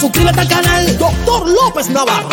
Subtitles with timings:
[0.00, 2.28] Suscríbete al canal Doctor López Navarro.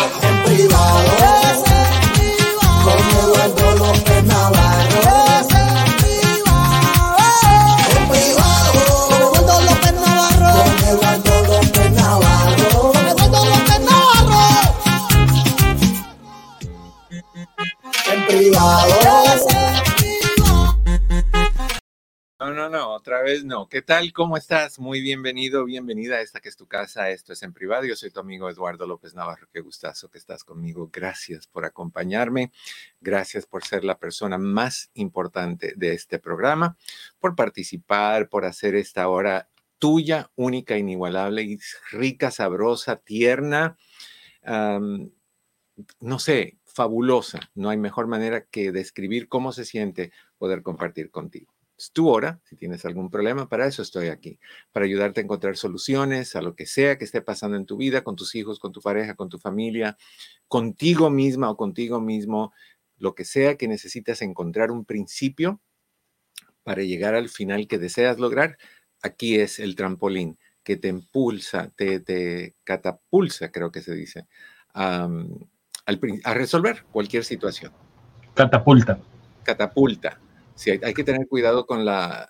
[23.02, 23.68] Otra vez no.
[23.68, 24.14] ¿Qué tal?
[24.14, 24.78] ¿Cómo estás?
[24.78, 27.10] Muy bienvenido, bienvenida a esta que es tu casa.
[27.10, 27.84] Esto es en privado.
[27.84, 29.48] Yo soy tu amigo Eduardo López Navarro.
[29.52, 30.88] Qué gustazo que estás conmigo.
[30.94, 32.52] Gracias por acompañarme.
[33.00, 36.78] Gracias por ser la persona más importante de este programa,
[37.18, 41.58] por participar, por hacer esta hora tuya, única, inigualable y
[41.90, 43.78] rica, sabrosa, tierna.
[44.46, 47.40] no sé, fabulosa.
[47.56, 51.52] No hay mejor manera que describir cómo se siente poder compartir contigo.
[51.82, 54.38] Es tu hora, si tienes algún problema, para eso estoy aquí,
[54.72, 58.04] para ayudarte a encontrar soluciones a lo que sea que esté pasando en tu vida,
[58.04, 59.98] con tus hijos, con tu pareja, con tu familia,
[60.48, 62.54] contigo misma o contigo mismo,
[62.98, 65.60] lo que sea que necesitas encontrar un principio
[66.62, 68.60] para llegar al final que deseas lograr.
[69.02, 74.28] Aquí es el trampolín que te impulsa, te, te catapulsa, creo que se dice,
[74.76, 75.10] a
[76.36, 77.74] resolver cualquier situación
[78.36, 79.00] Catapulta.
[79.44, 80.20] catapulta.
[80.56, 82.30] Sí, hay, que tener cuidado con la,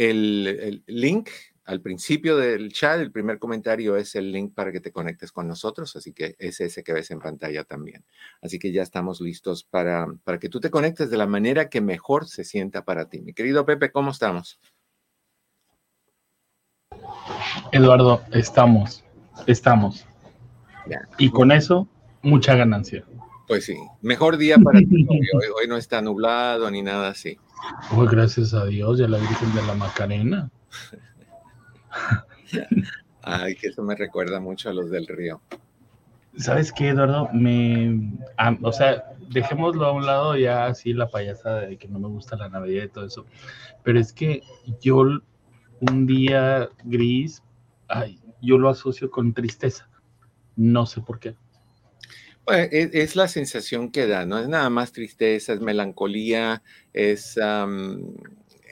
[0.07, 1.29] el, el link
[1.69, 5.47] al principio del chat, el primer comentario es el link para que te conectes con
[5.47, 8.03] nosotros, así que es ese que ves en pantalla también.
[8.41, 11.79] Así que ya estamos listos para, para que tú te conectes de la manera que
[11.79, 13.21] mejor se sienta para ti.
[13.21, 14.59] Mi querido Pepe, ¿cómo estamos?
[17.71, 19.03] Eduardo, estamos,
[19.45, 20.07] estamos.
[20.87, 21.07] Ya.
[21.19, 21.87] Y con eso,
[22.23, 23.05] mucha ganancia.
[23.47, 25.05] Pues sí, mejor día para ti.
[25.07, 27.37] Hoy, hoy, hoy no está nublado ni nada así.
[27.91, 30.49] Oh, gracias a Dios y a la Virgen de la Macarena.
[33.21, 35.41] Ay, que eso me recuerda mucho a los del río.
[36.37, 37.29] ¿Sabes qué, Eduardo?
[37.33, 41.99] Me, ah, o sea, dejémoslo a un lado ya así la payasada de que no
[41.99, 43.25] me gusta la Navidad y todo eso.
[43.83, 44.41] Pero es que
[44.81, 45.03] yo
[45.81, 47.43] un día gris,
[47.87, 49.89] ay, yo lo asocio con tristeza.
[50.55, 51.35] No sé por qué.
[52.49, 56.63] Pues, es, es la sensación que da, no es nada más tristeza, es melancolía,
[56.93, 57.39] es,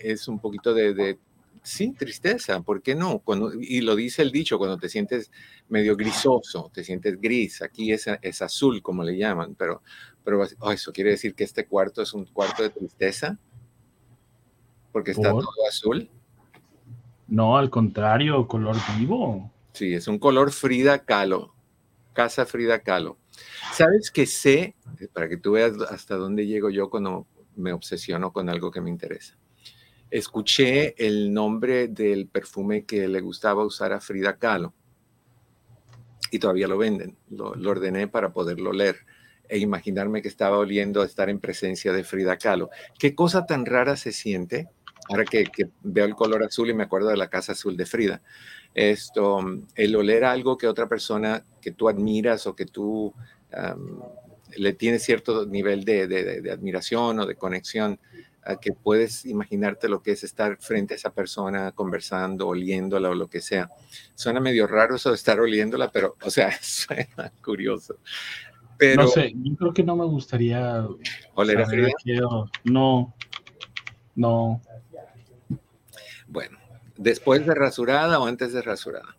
[0.01, 1.19] es un poquito de, de,
[1.61, 3.19] sí, tristeza, ¿por qué no?
[3.19, 5.31] Cuando, y lo dice el dicho, cuando te sientes
[5.69, 9.83] medio grisoso, te sientes gris, aquí es, es azul, como le llaman, pero,
[10.23, 13.37] pero oh, eso quiere decir que este cuarto es un cuarto de tristeza,
[14.91, 15.43] porque está ¿Por?
[15.43, 16.09] todo azul.
[17.27, 19.51] No, al contrario, color vivo.
[19.73, 21.53] Sí, es un color Frida Kahlo,
[22.13, 23.17] casa Frida Kahlo.
[23.73, 24.75] ¿Sabes que sé,
[25.13, 28.89] para que tú veas hasta dónde llego yo cuando me obsesiono con algo que me
[28.89, 29.37] interesa?
[30.09, 34.73] Escuché el nombre del perfume que le gustaba usar a Frida Kahlo
[36.31, 37.17] y todavía lo venden.
[37.29, 38.97] Lo, ordené para poderlo leer
[39.49, 42.69] e imaginarme que estaba oliendo a estar en presencia de Frida Kahlo.
[42.99, 44.69] ¿Qué cosa tan rara se siente?
[45.09, 47.85] Ahora que, que veo el color azul y me acuerdo de la casa azul de
[47.85, 48.21] Frida.
[48.73, 49.39] Esto,
[49.75, 53.13] el oler algo que otra persona que tú admiras o que tú
[53.51, 54.01] um,
[54.55, 57.99] le tienes cierto nivel de, de, de, admiración o de conexión,
[58.61, 63.27] que puedes imaginarte lo que es estar frente a esa persona conversando, oliéndola o lo
[63.27, 63.69] que sea.
[64.15, 67.97] Suena medio raro eso de estar oliéndola, pero, o sea, suena curioso.
[68.77, 70.87] Pero, no sé, yo creo que no me gustaría
[71.33, 71.89] oler a Frida.
[72.63, 73.13] No,
[74.15, 74.61] no.
[76.27, 76.57] Bueno,
[76.97, 79.17] ¿después de rasurada o antes de rasurada?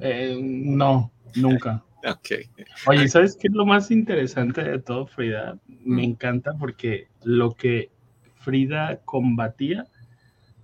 [0.00, 1.84] Eh, no, nunca.
[2.04, 2.30] Ok.
[2.88, 5.56] Oye, ¿sabes qué es lo más interesante de todo, Frida?
[5.84, 7.92] Me encanta porque lo que
[8.34, 9.86] Frida combatía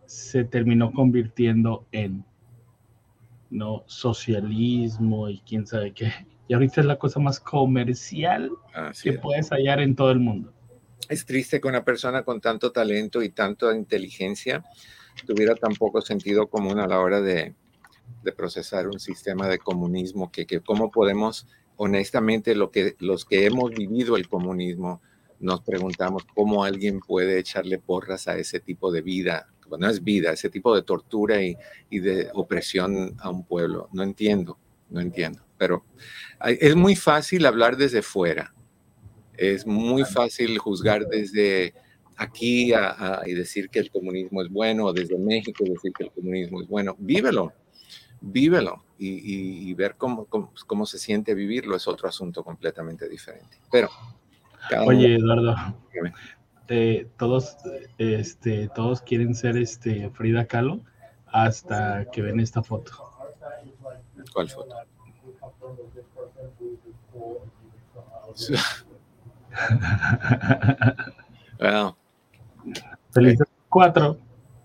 [0.04, 2.24] se terminó convirtiendo en
[3.50, 6.12] no socialismo y quién sabe qué.
[6.48, 8.50] Y ahorita es la cosa más comercial
[9.02, 10.52] que puedes hallar en todo el mundo.
[11.08, 14.64] Es triste que una persona con tanto talento y tanta inteligencia
[15.26, 17.54] tuviera tan poco sentido común a la hora de,
[18.22, 23.46] de procesar un sistema de comunismo, que, que cómo podemos, honestamente, lo que, los que
[23.46, 25.00] hemos vivido el comunismo,
[25.40, 30.02] nos preguntamos cómo alguien puede echarle porras a ese tipo de vida, bueno, no es
[30.02, 31.56] vida, ese tipo de tortura y,
[31.90, 33.88] y de opresión a un pueblo.
[33.92, 35.44] No entiendo, no entiendo.
[35.58, 35.84] Pero
[36.40, 38.54] es muy fácil hablar desde fuera.
[39.36, 41.74] Es muy fácil juzgar desde
[42.18, 42.72] aquí
[43.26, 46.68] y decir que el comunismo es bueno, o desde México decir que el comunismo es
[46.68, 46.94] bueno.
[46.98, 47.52] Vívelo,
[48.20, 53.58] vívelo y, ver cómo, cómo, se siente vivirlo es otro asunto completamente diferente.
[53.70, 53.88] Pero.
[54.86, 55.54] Oye, Eduardo,
[57.16, 57.56] todos,
[57.96, 60.80] este, todos quieren ser este Frida Kahlo
[61.26, 62.92] hasta que ven esta foto.
[64.32, 64.74] ¿Cuál foto?
[71.58, 71.97] bueno.
[73.18, 74.18] Felices cuatro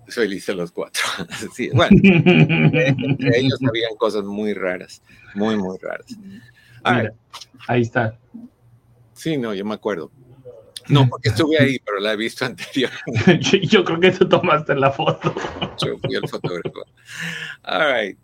[0.08, 1.02] felices los cuatro.
[1.54, 5.02] sí, bueno, entre ellos habían cosas muy raras,
[5.36, 6.18] muy, muy raras.
[7.68, 8.18] ahí está.
[9.14, 10.12] Sí, no, yo me acuerdo.
[10.90, 12.92] No, porque estuve ahí, pero la he visto anterior.
[13.62, 15.34] yo, creo que tú tomaste la foto.
[15.84, 16.84] yo fui el fotógrafo.
[17.64, 18.18] All right.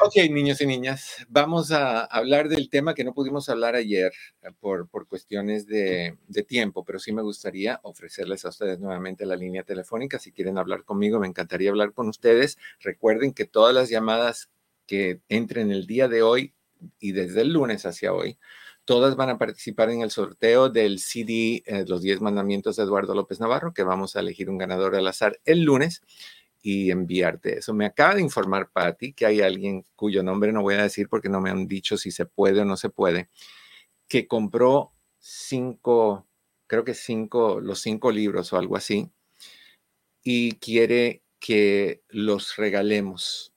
[0.00, 4.50] Ok, niños y niñas, vamos a hablar del tema que no pudimos hablar ayer eh,
[4.60, 9.62] por, por cuestiones de, tiempo, pero sí me gustaría ofrecerles a ustedes nuevamente la línea
[9.62, 10.18] telefónica.
[10.18, 12.58] Si quieren hablar conmigo, me encantaría hablar con ustedes.
[12.80, 14.50] Recuerden que todas las llamadas
[14.86, 16.52] que entren el día de hoy
[17.00, 18.38] y desde el lunes hacia hoy,
[18.84, 23.14] todas van a participar en el sorteo del CD, eh, Los 10 Mandamientos de Eduardo
[23.14, 26.02] López Navarro, que vamos a elegir un ganador al azar el lunes
[26.62, 27.74] y enviarte eso.
[27.74, 31.28] Me acaba de informar Patty que hay alguien cuyo nombre no voy a decir porque
[31.28, 33.28] no me han dicho si se puede o no se puede,
[34.08, 36.26] que compró cinco,
[36.66, 39.10] creo que cinco, los cinco libros o algo así,
[40.22, 43.52] y quiere que los regalemos.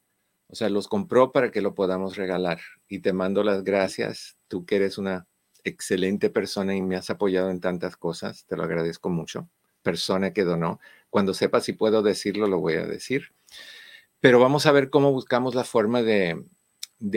[0.48, 2.60] O sea, los compró para que lo podamos regalar.
[2.88, 4.38] Y te mando las gracias.
[4.48, 5.28] Tú que eres una
[5.64, 9.50] excelente persona y me has apoyado en tantas cosas, te lo agradezco mucho.
[9.82, 10.80] Persona que donó.
[11.16, 13.34] Cuando sepa si puedo decirlo, lo voy a decir.
[14.20, 16.44] Pero vamos a ver cómo buscamos la forma de,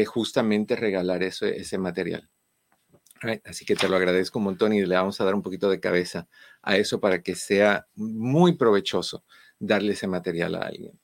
[0.06, 2.30] justamente regalar eso, ese material.
[3.44, 5.80] Así que te lo agradezco un montón y le vamos a dar un poquito de
[5.80, 6.28] cabeza
[6.62, 9.24] a eso para que sea muy provechoso
[9.58, 10.96] darle ese material a alguien.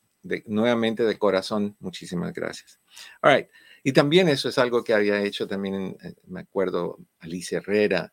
[0.46, 2.78] nuevamente de corazón, muchísimas gracias.
[3.22, 3.48] All
[3.82, 8.12] Y también eso es algo que había hecho también, eh, me acuerdo, Alicia Herrera,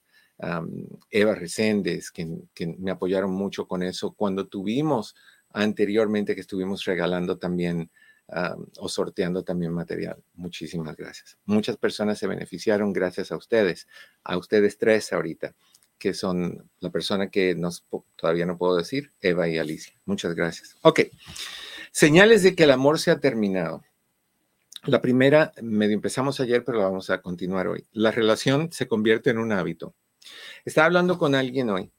[1.09, 2.27] Eva Reséndez, que,
[2.79, 4.13] me apoyaron mucho con eso.
[4.13, 5.15] Cuando tuvimos
[5.49, 7.91] anteriormente que estuvimos regalando también
[8.77, 10.23] o sorteando también material.
[10.33, 11.37] Muchísimas gracias.
[11.45, 13.87] Muchas personas se beneficiaron gracias a ustedes,
[14.23, 15.53] a ustedes tres ahorita,
[15.97, 17.59] que son la persona que
[18.15, 19.93] todavía no puedo decir, Eva y Alicia.
[20.05, 20.77] Muchas gracias.
[20.81, 21.01] Ok.
[21.91, 23.83] Señales de que el amor se ha terminado.
[24.85, 27.85] La primera, medio empezamos ayer, pero la vamos a continuar hoy.
[27.91, 29.93] La relación se convierte en un hábito.
[30.65, 31.91] Estaba hablando con alguien hoy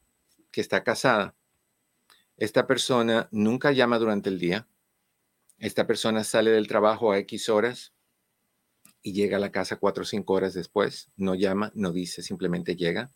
[0.50, 1.34] que está casada.
[2.36, 4.68] Esta persona nunca llama durante el día.
[5.58, 7.92] Esta persona sale del trabajo a X horas
[9.02, 11.10] y llega a la casa cuatro o cinco horas después.
[11.16, 13.10] No llama, no dice, simplemente llega.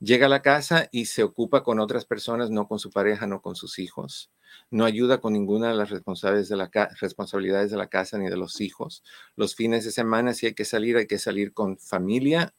[0.00, 3.40] Llega a la casa y se ocupa con otras personas, no con su pareja, no
[3.40, 4.30] con sus hijos.
[4.70, 6.70] No ayuda con ninguna de las responsabilidades de la,
[7.00, 9.02] responsabilidades de la casa ni de los hijos.
[9.36, 12.54] Los fines de semana, si hay que salir, hay que salir con familia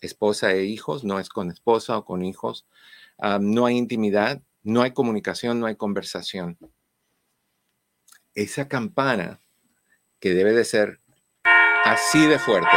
[0.00, 2.66] esposa e hijos, no es con esposa o con hijos.
[3.40, 6.58] no hay intimidad, no hay comunicación, no hay conversación.
[8.34, 9.40] Esa campana
[10.20, 11.00] que debe de ser
[11.84, 12.76] así de fuerte,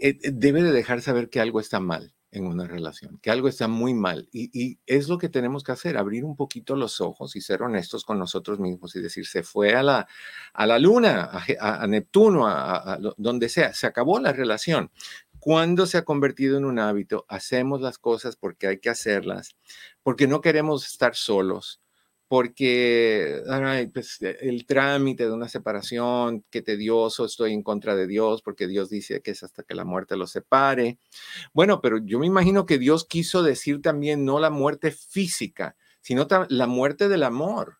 [0.00, 3.48] eh, eh, debe de dejar saber que algo está mal en una relación, que algo
[3.48, 4.28] está muy mal.
[4.32, 8.04] Y, es lo que tenemos que hacer, abrir un poquito los ojos y ser honestos
[8.04, 10.06] con nosotros mismos y decir, se fue a la,
[10.52, 14.90] a la luna, a, Neptuno, a, donde sea, se acabó la relación.
[15.38, 19.56] cuando se ha convertido en un hábito, hacemos las cosas porque hay que hacerlas,
[20.02, 21.80] porque no queremos estar solos,
[22.30, 23.42] porque
[23.92, 28.68] pues, e, el trámite de una separación, qué tedioso, estoy en contra de Dios, porque
[28.68, 31.00] Dios dice que es hasta que la muerte los separe.
[31.52, 36.28] Bueno, pero yo me imagino que Dios quiso decir también no la muerte física, sino
[36.48, 37.78] la muerte del amor.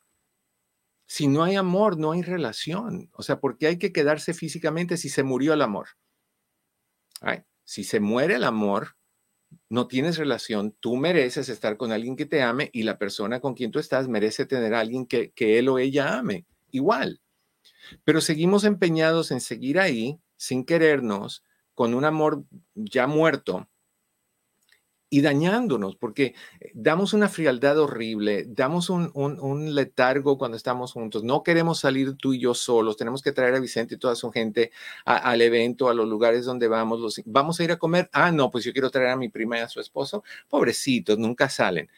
[1.06, 3.08] Si no hay amor, no hay relación.
[3.12, 5.90] O sea, ¿por qué hay que quedarse físicamente si se murió el amor?
[7.62, 8.96] si se muere el amor,
[9.68, 13.54] no tienes relación, tú mereces estar con alguien que te ame y la persona con
[13.54, 17.20] quien tú estás merece tener a alguien que, que él o ella ame, igual.
[18.04, 23.69] Pero seguimos empeñados en seguir ahí sin querernos, con un amor ya muerto,
[25.12, 31.24] y dañándonos, porque eh, damos una frialdad horrible, damos un, letargo cuando estamos juntos.
[31.24, 34.30] No queremos salir tú y yo solos, tenemos que traer a Vicente y toda su
[34.30, 34.70] gente
[35.04, 37.00] al evento, a los lugares donde vamos.
[37.00, 38.08] Los, vamos a ir a comer.
[38.12, 40.22] Ah, no, pues yo quiero traer a mi prima y a su esposo.
[40.48, 41.90] Pobrecitos, nunca salen.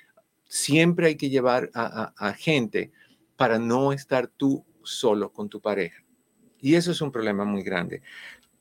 [0.46, 2.92] Siempre hay que llevar a gente
[3.36, 6.02] para no estar tú solo con tu pareja.
[6.62, 8.02] Y eso es un problema muy grande.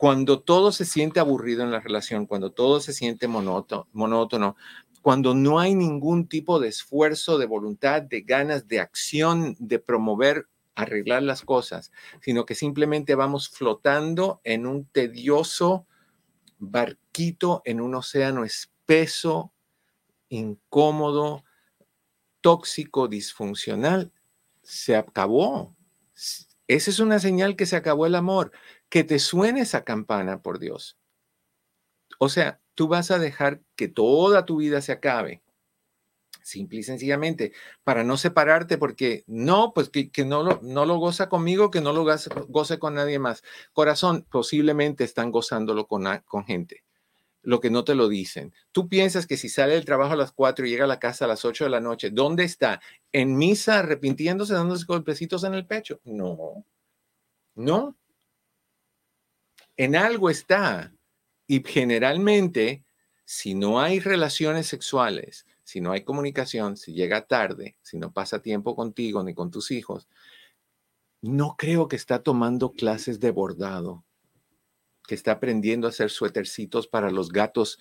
[0.02, 4.56] Cuando todo se siente aburrido en la relación, cuando todo se siente monótono,
[5.04, 10.48] cuando no hay ningún tipo de esfuerzo, de voluntad, de ganas, de acción, de promover,
[10.74, 15.86] arreglar las cosas, sino que simplemente vamos flotando en un tedioso
[16.58, 19.54] barquito en un océano espeso,
[20.30, 21.44] incómodo,
[22.42, 24.12] tóxico, disfuncional,
[24.64, 25.76] se acabó.
[26.68, 28.52] Esa es una señal que se acabó el amor
[28.92, 30.98] que te suene esa campana, por Dios.
[32.20, 35.42] O sea, tú vas a dejar que toda tu vida se acabe,
[36.44, 37.54] simple y sencillamente,
[37.86, 41.94] para no separarte, porque no, pues que, no, lo, no lo goza conmigo, que no
[41.94, 43.44] lo goce, con nadie más.
[43.72, 46.84] Corazón, posiblemente están gozándolo con, con gente
[47.44, 48.54] lo que no te lo dicen.
[48.72, 51.26] Tú piensas que si sale del trabajo a las 4 y llega a la casa
[51.26, 52.82] a las 8 de la noche, ¿dónde está?
[53.14, 56.02] ¿En misa arrepintiéndose, dándose golpecitos en el pecho?
[56.04, 56.66] No,
[57.56, 57.96] no
[59.82, 60.94] en algo está.
[61.48, 62.86] Y generalmente,
[63.26, 68.44] si no hay relaciones sexuales, si no hay comunicación, si llega tarde, si no pasa
[68.44, 70.08] tiempo contigo ni con tus hijos,
[71.22, 74.06] no creo que está tomando clases de bordado,
[75.08, 77.80] que está aprendiendo a hacer suétercitos para los gatos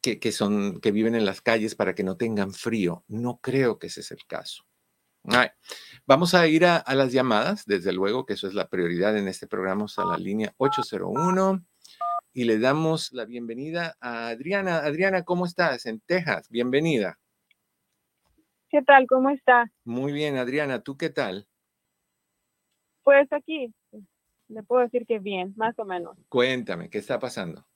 [0.00, 3.02] que, son, que viven en las calles para que no tengan frío.
[3.08, 4.67] No creo que ese es el caso.
[6.06, 9.46] Vamos a ir a, las llamadas, desde luego que eso es la prioridad en este
[9.46, 11.62] programa, a la línea 801
[12.32, 14.78] y le damos la bienvenida a Adriana.
[14.78, 15.86] Adriana, ¿cómo estás?
[15.86, 17.18] En Texas, bienvenida.
[18.70, 19.06] ¿Qué tal?
[19.06, 19.70] ¿Cómo está?
[19.84, 21.46] Muy bien, Adriana, ¿tú qué tal?
[23.02, 23.74] Pues aquí,
[24.48, 26.16] le puedo decir que bien, más o menos.
[26.28, 27.66] Cuéntame, ¿qué está pasando?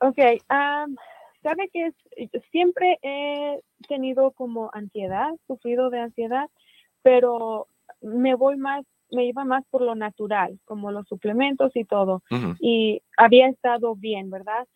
[0.00, 0.18] Ok,
[0.50, 0.96] um,
[1.42, 1.92] sabe que
[2.50, 6.48] siempre he tenido como ansiedad, sufrido de ansiedad,
[7.02, 7.66] pero
[8.00, 12.22] me voy más, me iba más por lo natural, como los suplementos y todo.
[12.60, 14.66] Y había estado bien, ¿verdad?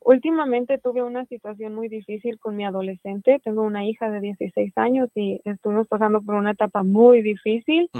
[0.00, 3.40] últimamente tuve una situación muy difícil con mi adolescente.
[3.42, 7.90] Tengo una hija de 16 años y estuvimos pasando por una etapa muy difícil.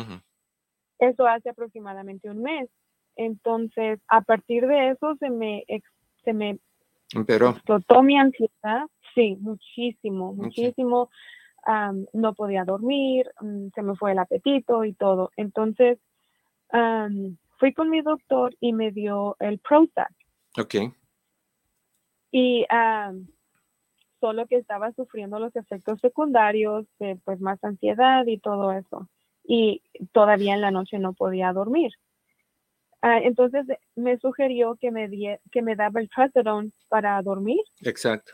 [0.98, 2.68] Eso hace aproximadamente un mes.
[3.16, 5.64] Entonces, a partir de eso se me,
[6.22, 6.58] se me
[7.26, 7.50] pero...
[7.50, 11.10] Explotó mi ansiedad, sí, muchísimo, muchísimo.
[12.12, 15.30] no podía dormir, mm, se me fue el apetito y todo.
[15.36, 15.98] Entonces,
[17.58, 20.12] fui con mi doctor y me dio el Prozac.
[20.58, 20.74] Ok.
[22.30, 22.66] Y
[24.20, 29.08] solo que estaba sufriendo los efectos secundarios de pues más ansiedad y todo eso.
[29.44, 29.82] Y
[30.12, 31.92] todavía en la noche no podía dormir.
[33.08, 35.08] Ah, entonces me sugirió que me,
[35.52, 37.60] que me daba el trazodone para dormir.
[37.82, 38.32] Exacto.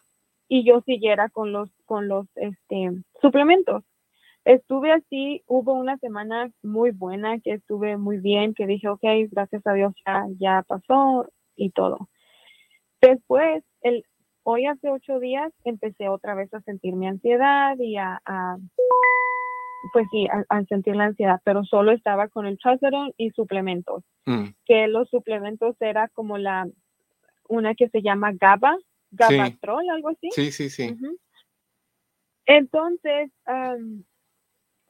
[0.49, 3.85] Y yo siguiera con los, con los este, suplementos.
[4.47, 9.61] Estuve así, hubo una semana muy buena, que estuve muy bien, que dije, ok, gracias
[9.67, 12.09] a Dios ya, ya pasó y todo.
[13.03, 14.07] Después, el,
[14.43, 18.57] hoy hace ocho días, empecé otra vez a sentir mi ansiedad y a
[19.93, 24.47] pues sí, al, sentir la ansiedad, pero solo estaba con el trazodone y suplementos, mm.
[24.65, 26.69] que los suplementos era como la,
[27.49, 28.77] una que se llama GABA,
[29.11, 30.31] GABAtrol, algo así.
[30.33, 30.97] Sí, sí, sí.
[32.47, 33.31] Entonces,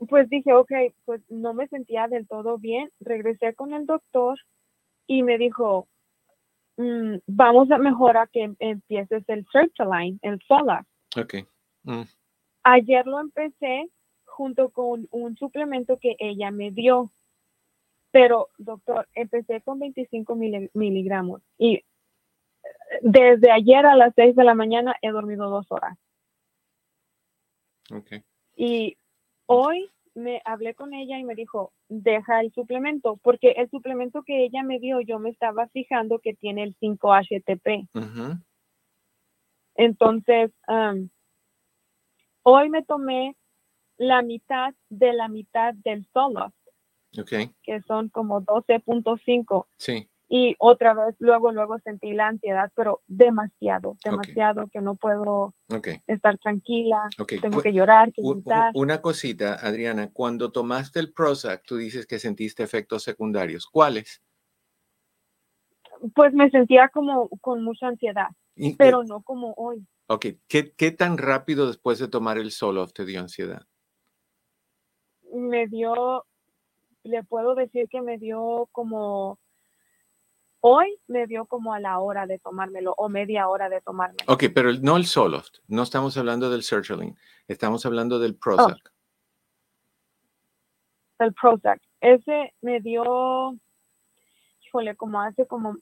[0.09, 0.73] pues dije, ok,
[1.05, 4.39] pues no me sentía del todo bien, regresé con el doctor
[5.07, 5.89] y me dijo,
[6.77, 10.85] mm, vamos a mejorar que empieces el Sertraline, el Solar.
[11.17, 11.35] Ok.
[11.85, 12.03] Mm.
[12.65, 13.91] Ayer lo empecé
[14.37, 17.13] junto con un suplemento que ella me dio.
[18.11, 20.37] Pero, doctor, empecé con 25
[20.75, 21.85] miligramos y
[23.01, 25.97] Desde ayer a las 6 de la mañana he dormido dos horas.
[27.91, 28.23] Ok.
[28.57, 28.97] Y
[29.47, 34.45] hoy me hablé con ella y me dijo, deja el suplemento, porque el suplemento que
[34.45, 37.89] ella me dio, yo me estaba fijando que tiene el 5-HTP.
[37.95, 38.39] Ujú.
[39.75, 40.53] Entonces,
[42.43, 43.37] hoy me tomé
[43.99, 46.53] la mitad de la mitad del solo,
[47.19, 47.33] Ok.
[47.63, 49.67] que son como 12.5.
[49.77, 50.09] Sí.
[50.29, 55.89] Y otra vez, luego, luego sentí la ansiedad, pero demasiado, demasiado, que no puedo Ok.
[56.07, 57.11] estar tranquila,
[57.43, 58.71] tengo que llorar, que gritar.
[58.75, 63.67] Una cosita, Adriana, cuando tomaste el Prozac, tú dices que sentiste efectos secundarios.
[63.67, 64.23] ¿Cuáles?
[66.15, 69.87] Pues me sentía como con mucha ansiedad, Y- pero no como hoy.
[70.09, 73.67] Ok, ¿Qué, ¿qué tan rápido después de tomar el Soloft te dio ansiedad?
[75.33, 76.25] Me dio,
[77.05, 79.39] le puedo decir que me dio como,
[80.61, 84.25] hoy me dio como a la hora de tomármelo o media hora de tomármelo.
[84.33, 87.17] Ok, pero no el Soloft, no estamos hablando del Sertraline,
[87.49, 88.93] estamos hablando del Prozac.
[91.19, 91.81] El Prozac.
[92.01, 93.55] Ese me dio,
[94.67, 95.77] híjole, como hace como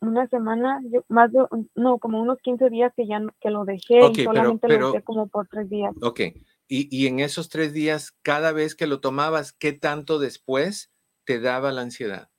[0.00, 1.44] una semana, yo, más de,
[1.74, 4.88] no, como unos 15 días que ya no- que lo dejé y solamente pero- lo
[4.90, 5.92] usé como por tres días.
[6.02, 6.20] Ok,
[6.68, 10.90] y, y en esos tres días, cada vez que lo tomabas, ¿qué tanto después
[11.24, 12.30] te daba la ansiedad?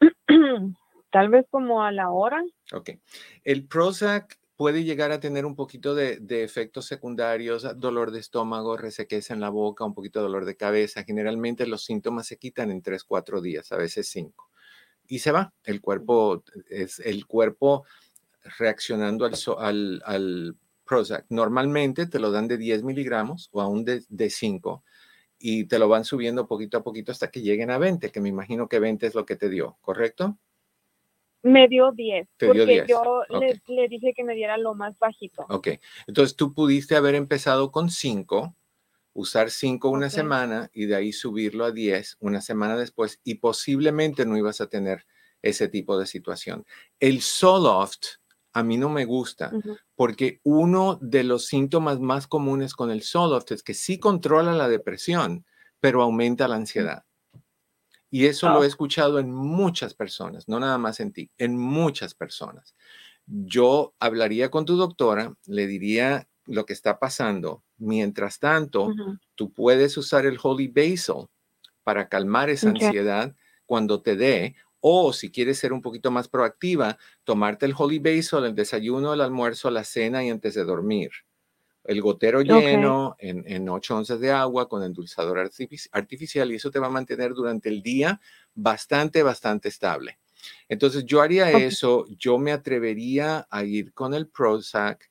[1.10, 2.42] Tal vez como a la hora.
[2.72, 2.90] Ok.
[3.44, 8.76] El Prozac puede llegar a tener un poquito de, de efectos secundarios, dolor de estómago,
[8.76, 11.04] resequeza en la boca, un poquito de dolor de cabeza.
[11.04, 14.50] Generalmente los síntomas se quitan en 3, 4 días, a veces 5.
[15.06, 15.52] Y se va.
[15.64, 17.84] El cuerpo es el cuerpo
[18.58, 21.26] reaccionando al, al, al Prozac.
[21.28, 24.84] Normalmente te lo dan de 10 miligramos o aún de, de 5
[25.38, 28.28] y te lo van subiendo poquito a poquito hasta que lleguen a 20, que me
[28.28, 30.38] imagino que 20 es lo que te dio, ¿correcto?
[31.42, 32.26] Me dio 10.
[32.38, 33.42] Te dio porque 10, yo ok.
[33.42, 35.44] le, le dije que me diera lo más bajito.
[35.50, 35.68] Ok,
[36.06, 38.56] entonces tú pudiste haber empezado con 5,
[39.12, 40.12] usar 5 una Ok.
[40.12, 44.68] semana y de ahí subirlo a 10 una semana después y posiblemente no ibas a
[44.68, 45.04] tener
[45.42, 46.64] ese tipo de situación.
[46.98, 48.06] El Zoloft
[48.54, 49.58] a mí no me gusta
[49.96, 54.68] porque uno de los síntomas más comunes con el Zoloft es que sí controla la
[54.68, 55.46] depresión,
[55.80, 57.04] pero aumenta la ansiedad.
[58.10, 58.68] Y eso lo he Oh.
[58.68, 62.74] escuchado en muchas personas, no nada más en ti, en muchas personas.
[63.26, 67.64] Yo hablaría con tu doctora, le diría lo que está pasando.
[67.78, 68.98] Mientras tanto,
[69.36, 71.26] tú puedes usar el Holy Basil
[71.84, 73.36] para calmar esa ansiedad
[73.66, 74.56] cuando te dé.
[74.86, 79.20] O si quieres ser un poquito más proactiva, tomarte el Holy Basil, el desayuno, el
[79.22, 81.10] almuerzo, la cena y antes de dormir.
[81.84, 86.70] El gotero lleno en, en 8 onzas de agua con endulzador artifici- artificial y eso
[86.70, 88.20] te va a mantener durante el día
[88.54, 90.18] bastante, bastante estable.
[90.68, 95.10] Entonces yo haría eso, yo me atrevería a ir con el Prozac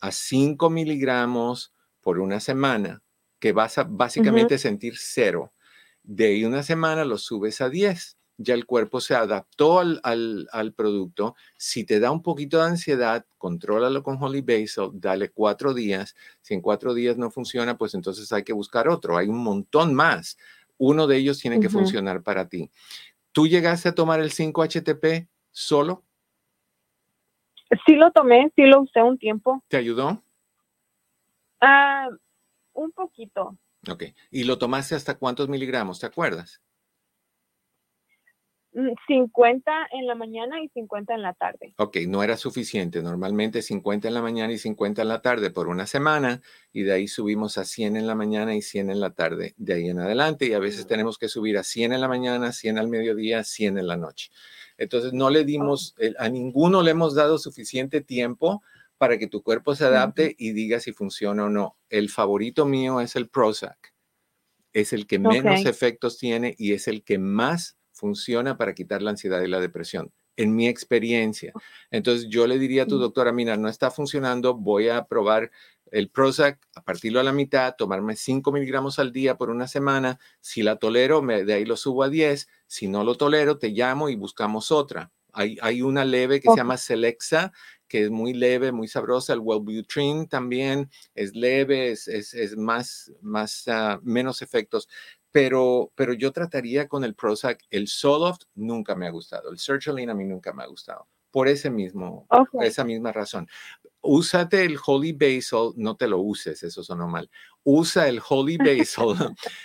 [0.00, 3.02] a 5 miligramos por una semana,
[3.40, 5.54] que vas a básicamente sentir cero.
[6.02, 8.18] De ahí una semana lo subes a 10.
[8.42, 11.36] Ya el cuerpo se adaptó al, al- al producto.
[11.58, 16.16] Si te da un poquito de ansiedad, contrólalo con Holy Basil, dale cuatro días.
[16.40, 19.18] Si en cuatro días no funciona, pues entonces hay que buscar otro.
[19.18, 20.38] Hay un montón más.
[20.78, 22.70] Uno de ellos tiene que funcionar para ti.
[23.32, 26.02] ¿Tú llegaste a tomar el 5-HTP solo?
[27.86, 29.62] Sí lo tomé, sí lo usé un tiempo.
[29.68, 30.22] ¿Te ayudó?
[31.60, 32.08] Ah,
[32.72, 33.58] un poquito.
[33.86, 34.04] Ok.
[34.30, 36.00] ¿Y lo tomaste hasta cuántos miligramos?
[36.00, 36.62] ¿Te acuerdas?
[38.72, 41.74] Mm, 50 en la mañana y 50 en la tarde.
[41.78, 43.02] Ok, no era suficiente.
[43.02, 46.40] Normalmente 50 en la mañana y 50 en la tarde por una semana
[46.72, 49.74] y de ahí subimos a 100 en la mañana y 100 en la tarde de
[49.74, 50.88] ahí en adelante y a veces Mm.
[50.88, 54.30] tenemos que subir a 100 en la mañana, 100 al mediodía, 100 en la noche.
[54.78, 58.62] Entonces no le dimos, eh, a ninguno le hemos dado suficiente tiempo
[58.98, 61.76] para que tu cuerpo se adapte y diga si funciona o no.
[61.88, 63.94] El favorito mío es el Prozac.
[64.72, 69.10] Es el que menos efectos tiene y es el que más funciona para quitar la
[69.10, 71.52] ansiedad y la depresión, en mi experiencia.
[71.90, 75.50] Entonces yo le diría a tu doctora, mira, no está funcionando, voy a probar
[75.90, 80.18] el Prozac, a partirlo a la mitad, tomarme 5 miligramos al día por una semana.
[80.40, 82.48] Si la tolero, me- de ahí lo subo a 10.
[82.66, 85.10] Si no lo tolero, te llamo y buscamos otra.
[85.32, 87.52] Hay, hay una leve que se llama Celexa,
[87.88, 89.32] que es muy leve, muy sabrosa.
[89.32, 94.88] El Wellbutrin también es leve, es, es- es más, más ah, menos efectos.
[95.32, 97.62] Pero, pero yo trataría con el Prozac.
[97.70, 99.50] El Zoloft nunca me ha gustado.
[99.50, 101.06] El Sertraline a mí nunca me ha gustado.
[101.30, 102.26] Por ese mismo,
[102.60, 103.46] esa misma razón.
[104.00, 107.30] Úsate el Holy Basil, no te lo uses, eso sonó mal.
[107.62, 109.14] Usa el Holy Basil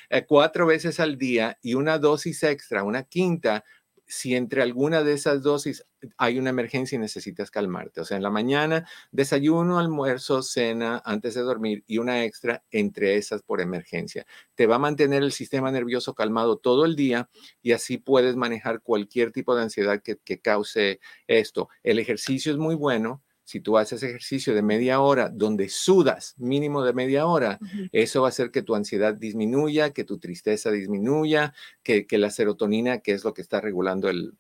[0.10, 3.64] eh, cuatro veces al día y una dosis extra, una quinta,
[4.08, 5.86] si entre alguna de esas dosis
[6.18, 8.02] hay una emergencia y necesitas calmarte.
[8.02, 13.18] O sea, en la mañana, desayuno, almuerzo, cena antes de dormir y una extra entre
[13.18, 14.26] esas por emergencia.
[14.56, 17.30] Te va a mantener el sistema nervioso calmado todo el día
[17.62, 21.70] y así puedes manejar cualquier tipo de ansiedad que, que cause esto.
[21.84, 26.84] El ejercicio es muy bueno si tú haces ejercicio de media hora donde sudas mínimo
[26.84, 27.60] de media hora,
[27.92, 31.54] eso va a hacer que tu ansiedad disminuya, que tu tristeza disminuya,
[31.84, 34.34] que, la serotonina, que es lo que está regulando el,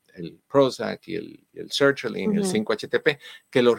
[0.48, 3.76] Prozac y el, el sertraline, el 5-HTP, que lo,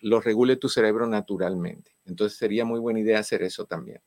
[0.00, 1.92] lo regule tu cerebro naturalmente.
[2.06, 4.00] Entonces sería muy buena idea hacer eso también.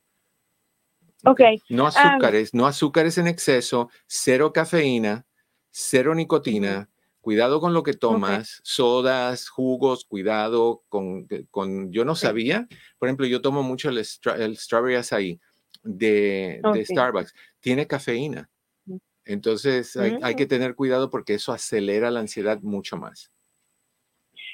[1.24, 1.42] Ok.
[1.70, 5.26] No azúcares, no azúcares en exceso, cero cafeína,
[5.70, 6.90] cero nicotina,
[7.22, 13.26] cuidado con lo que tomas, sodas, jugos, cuidado con, con yo no sabía, por ejemplo,
[13.28, 15.40] yo tomo mucho el, strawberry acai
[15.84, 18.50] de, de Starbucks, tiene cafeína.
[18.86, 18.98] Mm.
[19.26, 20.50] Entonces hay, hay, que mm.
[20.50, 23.32] tener cuidado porque eso acelera la ansiedad mucho más.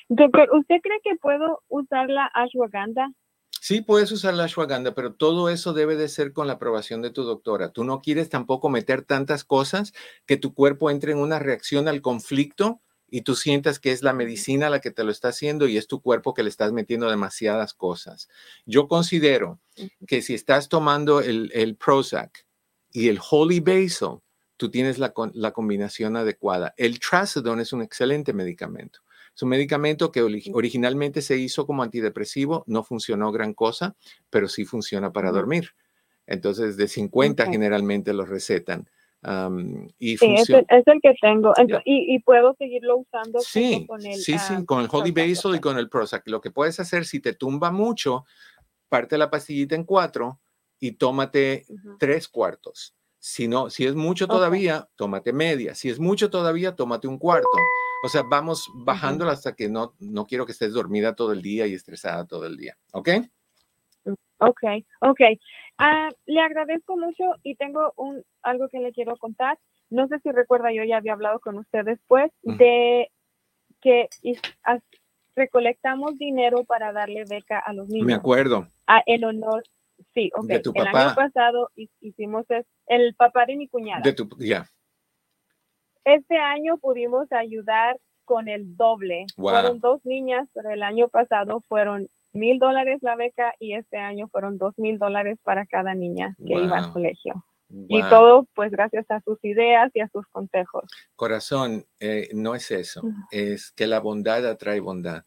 [0.09, 3.11] Doctor, ¿usted cree que puedo usar la ashwagandha
[3.61, 7.09] Sí, puedes usar la ashwagandha, pero todo eso debe de ser con la aprobación de
[7.09, 7.71] tu doctora.
[7.71, 9.93] Tú no quieres tampoco meter tantas cosas
[10.25, 14.13] que tu cuerpo entre en una reacción al conflicto y tú sientas que es la
[14.13, 17.09] medicina la que te lo está haciendo y es tu cuerpo que le estás metiendo
[17.09, 18.29] demasiadas cosas.
[18.65, 19.59] Yo considero
[20.07, 22.45] que si estás tomando el, el Prozac
[22.91, 24.19] y el Holy Basil,
[24.57, 26.73] tú tienes la, la combinación adecuada.
[26.77, 28.99] El Trazodone es un excelente medicamento.
[29.37, 33.95] Es un medicamento que originalmente se hizo como antidepresivo, no funcionó gran cosa,
[34.31, 35.75] pero sí funciona para dormir.
[36.25, 38.89] Entonces, de 50 generalmente lo recetan.
[39.99, 41.53] y sí, es el, es el, que tengo.
[41.85, 45.77] y, puedo seguirlo usando sí, con el Sí, sí, con el Holy Basil y con
[45.77, 46.27] el Prozac.
[46.27, 48.25] Lo que puedes hacer, si te tumba mucho,
[48.89, 50.39] parte la pastillita en cuatro
[50.79, 51.67] y tómate
[51.99, 52.95] tres cuartos.
[53.19, 55.75] Si no, si es mucho todavía, tómate media.
[55.75, 57.49] Si es mucho todavía, tómate un cuarto.
[58.03, 61.67] O sea, vamos bajándola hasta que no, no quiero que estés dormida todo el día
[61.67, 62.77] y estresada todo el día.
[62.93, 63.09] ¿Ok?
[64.39, 64.61] Ok,
[65.01, 65.21] ok.
[65.77, 69.57] Ah, le agradezco mucho y tengo un, algo que le quiero contar.
[69.89, 73.09] No sé si recuerda, yo ya había hablado con usted después de
[73.81, 74.09] que
[75.35, 78.07] recolectamos dinero para darle beca a los niños.
[78.07, 78.67] Me acuerdo.
[78.85, 79.63] A, en honor,
[80.13, 80.45] sí, ok.
[80.45, 82.45] De tu el año pasado hicimos
[82.87, 84.01] el papá de mi cuñada.
[84.01, 84.69] De tu, ya.
[86.07, 89.25] Este año pudimos ayudar con el doble.
[89.35, 94.29] Fueron dos niñas, pero el año pasado fueron mil dólares la beca y este año
[94.29, 97.43] fueron dos mil dólares para cada niña que iba al colegio.
[97.69, 100.85] Y todo pues gracias a sus ideas y a sus consejos.
[101.17, 105.25] Corazón, eh, no es eso, es que la bondad atrae bondad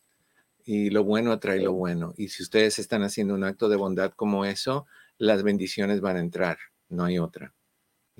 [0.64, 2.14] y lo bueno atrae lo bueno.
[2.16, 4.86] Y si ustedes están haciendo un acto de bondad como eso,
[5.18, 6.56] las bendiciones van a entrar,
[6.88, 7.52] no hay otra.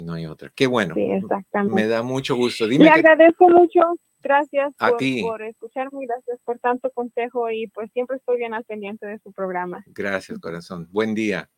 [0.02, 0.52] No hay otra.
[0.54, 0.94] Qué bueno.
[0.94, 1.74] Sí, exactamente.
[1.74, 2.66] Me da mucho gusto.
[2.66, 3.80] Dime Le agradezco mucho.
[4.22, 9.06] Gracias por, por, escucharme, gracias por tanto consejo y pues siempre estoy bien al pendiente
[9.06, 9.82] de su programa.
[9.86, 10.88] Gracias, corazón.
[10.90, 11.48] Buen día.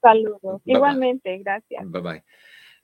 [0.00, 0.62] Saludos.
[0.64, 1.90] Igualmente, gracias.
[1.90, 2.24] Bye bye.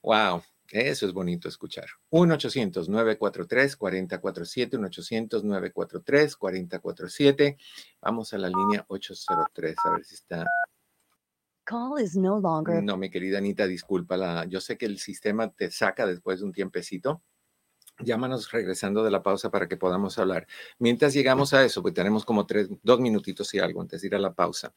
[0.02, 0.42] Wow.
[0.72, 1.86] Eso es bonito escuchar.
[2.10, 7.56] 1-800-943-4047, 1-800-943-4047.
[8.00, 10.46] Vamos a la línea 803, a ver si está
[11.64, 12.82] Call is no longer.
[12.82, 14.44] No, mi querida Anita, disculpa.
[14.46, 17.22] yo sé que el sistema te saca después de un tiempecito.
[17.98, 20.46] Llámanos regresando de la pausa para que podamos hablar.
[20.78, 24.14] Mientras llegamos a eso, pues tenemos como tres, dos minutitos y algo antes de ir
[24.14, 24.74] a la pausa.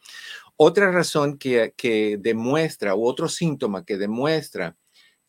[0.57, 4.77] Otra razón que, que demuestra, u otro síntoma que demuestra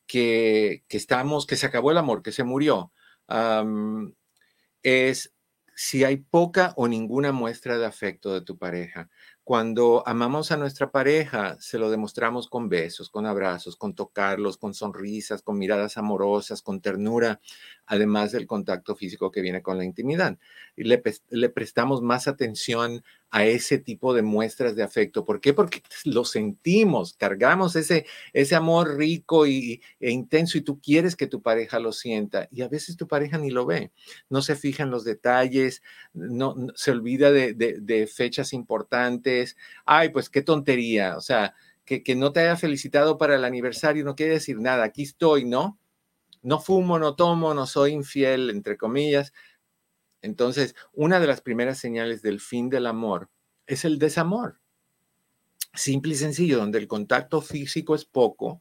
[0.06, 2.92] que, que, estamos, que se acabó el amor, que se murió,
[4.82, 5.32] es
[5.74, 9.10] si hay poca o ninguna muestra de afecto de tu pareja.
[9.46, 14.74] Cuando amamos a nuestra pareja, se lo demostramos con besos, con abrazos, con tocarlos, con
[14.74, 17.40] sonrisas, con miradas amorosas, con ternura,
[17.86, 20.36] además del contacto físico que viene con la intimidad.
[20.74, 20.98] Y le,
[21.48, 25.24] prestamos más atención a ese tipo de muestras de afecto.
[25.24, 25.52] ¿Por qué?
[25.52, 31.26] Porque lo sentimos, cargamos ese, ese amor rico y, e intenso y tú quieres que
[31.26, 33.90] tu pareja lo sienta y a veces tu pareja ni lo ve,
[34.30, 35.82] no se fija en los detalles,
[36.14, 39.56] no, se olvida de, de, fechas importantes.
[39.84, 44.04] Ay, pues qué tontería, o sea, que, que no te haya felicitado para el aniversario
[44.04, 45.78] no quiere decir nada, aquí estoy, ¿no?
[46.42, 49.32] No fumo, no tomo, no soy infiel, entre comillas,
[50.26, 53.30] entonces, una de las primeras señales del fin del amor
[53.66, 54.60] es el desamor.
[55.72, 58.60] Simple y sencillo, donde el contacto físico es poco,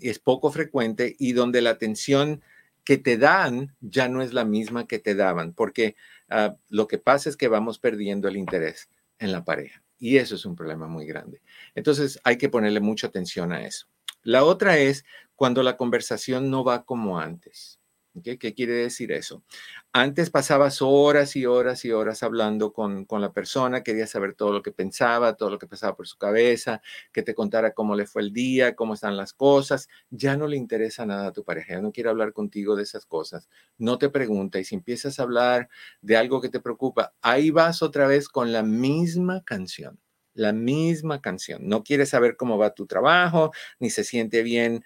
[0.00, 2.42] es poco frecuente y donde la atención
[2.84, 5.96] que te dan ya no es la misma que te daban, porque
[6.28, 10.36] ah, lo que pasa es que vamos perdiendo el interés en la pareja y eso
[10.36, 11.42] es un problema muy grande.
[11.74, 13.86] Entonces hay que ponerle mucha atención a eso.
[14.22, 17.80] La otra es cuando la conversación no va como antes.
[18.22, 19.42] ¿Qué quiere decir eso?
[19.90, 24.52] Antes pasabas horas y horas y horas hablando con, con, la persona, querías saber todo
[24.52, 28.04] lo que pensaba, todo lo que pasaba por su cabeza, que te contara cómo le
[28.04, 29.88] fue el día, cómo están las cosas.
[30.10, 33.06] Ya no le interesa nada a tu pareja, ya no quiere hablar contigo de esas
[33.06, 33.48] cosas.
[33.78, 35.70] No te pregunta y si empiezas a hablar
[36.02, 39.98] de algo que te preocupa, ahí vas otra vez con la misma canción
[40.34, 41.68] la misma canción.
[41.68, 44.84] No quiere saber cómo va tu trabajo, ni se siente bien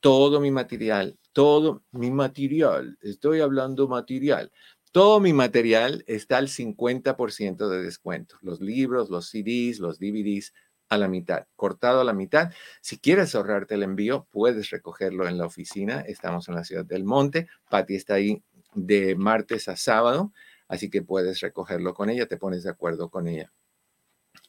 [0.00, 4.52] todo mi material, todo mi material, estoy hablando material,
[4.92, 8.36] todo mi material está al 50% de descuento.
[8.42, 10.52] Los libros, los CDs, los DVDs,
[10.90, 12.52] a la mitad, cortado a la mitad.
[12.82, 16.00] Si quieres ahorrarte el envío, puedes recogerlo en la oficina.
[16.00, 17.48] Estamos en la ciudad del Monte.
[17.70, 18.42] Patti está ahí
[18.74, 20.32] de martes a sábado,
[20.68, 23.50] así que puedes recogerlo con ella, te pones de acuerdo con ella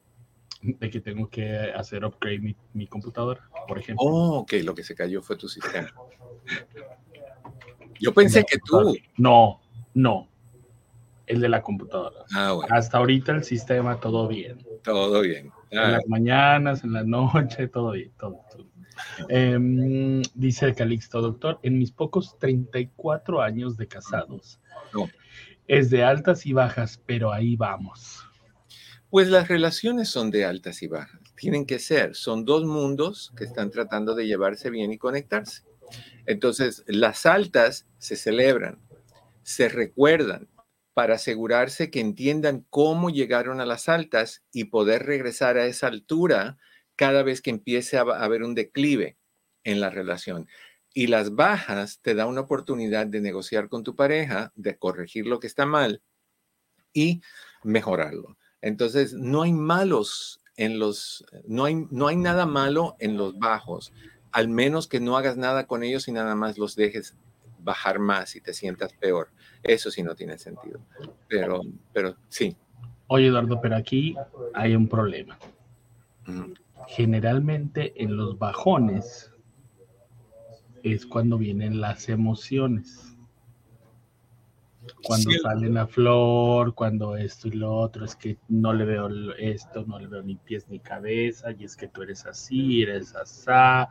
[0.63, 4.05] De que tengo que hacer upgrade mi, mi computadora, por ejemplo.
[4.05, 5.93] Oh, ok, lo que se cayó fue tu sistema.
[8.01, 8.97] Yo pensé que tú.
[9.17, 9.61] No,
[9.95, 10.29] no.
[11.27, 12.25] El de la computadora.
[12.35, 14.67] Ah, bueno, Hasta ahorita el sistema todo bien.
[14.83, 15.53] todo bien.
[15.71, 18.41] En las mañanas, en la noche, todo bien, todo.
[18.51, 18.67] todo.
[19.29, 24.61] Em, dice Calixto, doctor, en mis pocos 34 años de casados,
[24.93, 25.09] No.
[25.69, 28.25] es de altas y bajas, pero ahí vamos.
[29.11, 31.21] Pues las relaciones son de altas y bajas.
[31.37, 32.15] Tienen que ser.
[32.15, 35.63] Son dos mundos que están tratando de llevarse bien y conectarse.
[36.27, 38.79] Entonces, las altas se celebran,
[39.43, 40.49] se recuerdan
[40.99, 46.59] para asegurarse que entiendan cómo llegaron a las altas y poder regresar a esa altura
[46.97, 49.17] cada vez que empiece a haber un declive
[49.63, 50.49] en la relación.
[50.93, 55.39] Y las bajas te da una oportunidad de negociar con tu pareja, de corregir lo
[55.39, 56.03] que está mal
[56.93, 57.21] y
[57.63, 58.37] mejorarlo.
[58.61, 63.93] Entonces, no hay malos en los, no hay, no hay nada malo en los bajos,
[64.33, 67.15] al menos que no hagas nada con ellos y nada más los dejes
[67.61, 69.31] bajar más y te sientas peor.
[69.69, 70.81] Eso sí no tiene sentido.
[71.29, 71.61] Pero,
[71.93, 72.57] pero sí.
[73.07, 74.17] Oye, Eduardo, pero aquí
[74.55, 75.39] hay un problema.
[76.89, 79.33] Generalmente en los bajones
[80.83, 83.18] es cuando vienen las emociones.
[85.03, 85.39] Cuando Sí.
[85.39, 89.99] salen a flor, cuando esto y lo otro, es que no le veo esto, no
[89.99, 93.89] le veo ni pies ni cabeza, y es que tú eres así, eres asá,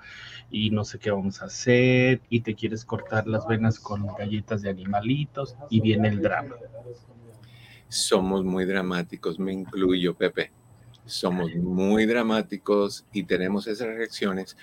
[0.49, 4.61] y no sé qué vamos a hacer, y te quieres cortar las venas con galletas
[4.61, 6.55] de animalitos, y viene el drama.
[7.89, 10.51] Somos muy dramáticos, me incluyo, Pepe.
[11.05, 14.57] Somos muy dramáticos y tenemos esas reacciones,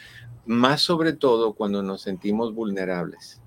[0.45, 3.41] más sobre todo cuando nos sentimos vulnerables,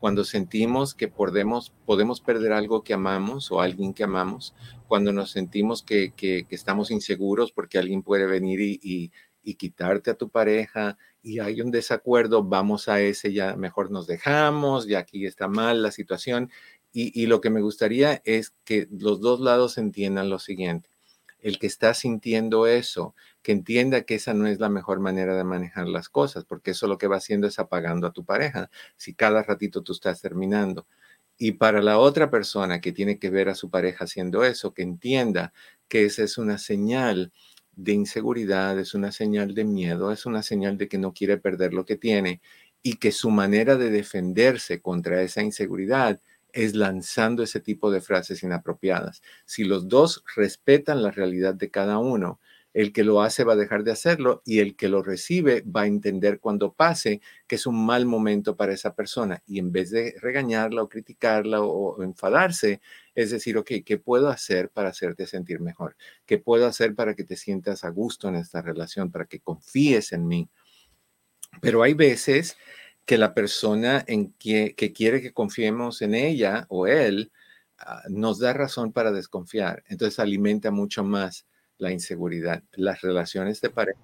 [0.00, 4.54] cuando sentimos que podemos, podemos perder algo que amamos o alguien que amamos,
[4.88, 9.54] cuando nos sentimos que, que- que estamos inseguros porque alguien puede venir y, y- y
[9.54, 14.86] quitarte a tu pareja y hay un desacuerdo, vamos a ese, ya mejor nos dejamos,
[14.88, 16.50] ya aquí está mal la situación.
[16.92, 20.90] Y, y lo que me gustaría es que los dos lados entiendan lo siguiente.
[21.46, 25.44] El que está sintiendo eso, que entienda que esa no es la mejor manera de
[25.44, 29.14] manejar las cosas, porque eso lo que va haciendo es apagando a tu pareja, si
[29.14, 30.88] cada ratito tú estás terminando.
[31.38, 34.82] Y para la otra persona que tiene que ver a su pareja haciendo eso, que
[34.82, 35.52] entienda
[35.86, 37.32] que esa es una señal
[37.76, 41.72] de inseguridad, es una señal de miedo, es una señal de que no quiere perder
[41.74, 42.40] lo que tiene
[42.82, 46.20] y que su manera de defenderse contra esa inseguridad
[46.56, 49.22] es lanzando ese tipo de frases inapropiadas.
[49.44, 52.40] Si los dos respetan la realidad de cada uno,
[52.72, 55.82] el que lo hace va a dejar de hacerlo y el que lo recibe va
[55.82, 59.90] a entender cuando pase que es un mal momento para esa persona y en vez
[59.90, 62.80] de regañarla o criticarla o, enfadarse,
[63.14, 65.94] es decir, ok, ¿qué puedo hacer para hacerte sentir mejor?
[66.24, 70.12] ¿Qué puedo hacer para que te sientas a gusto en esta relación, para que confíes
[70.12, 70.48] en mí?
[71.60, 72.56] Pero hay veces
[73.06, 77.30] que la persona en que, que quiere que confiemos en ella o él
[77.78, 79.84] ah, nos da razón para desconfiar.
[79.86, 81.46] Entonces alimenta mucho más
[81.78, 82.62] la inseguridad.
[82.72, 84.00] Las relaciones de pareja.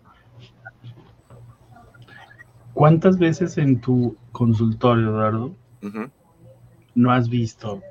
[2.75, 5.57] ¿Cuántas veces en tu consultorio, Eduardo,
[6.95, 7.83] no has visto,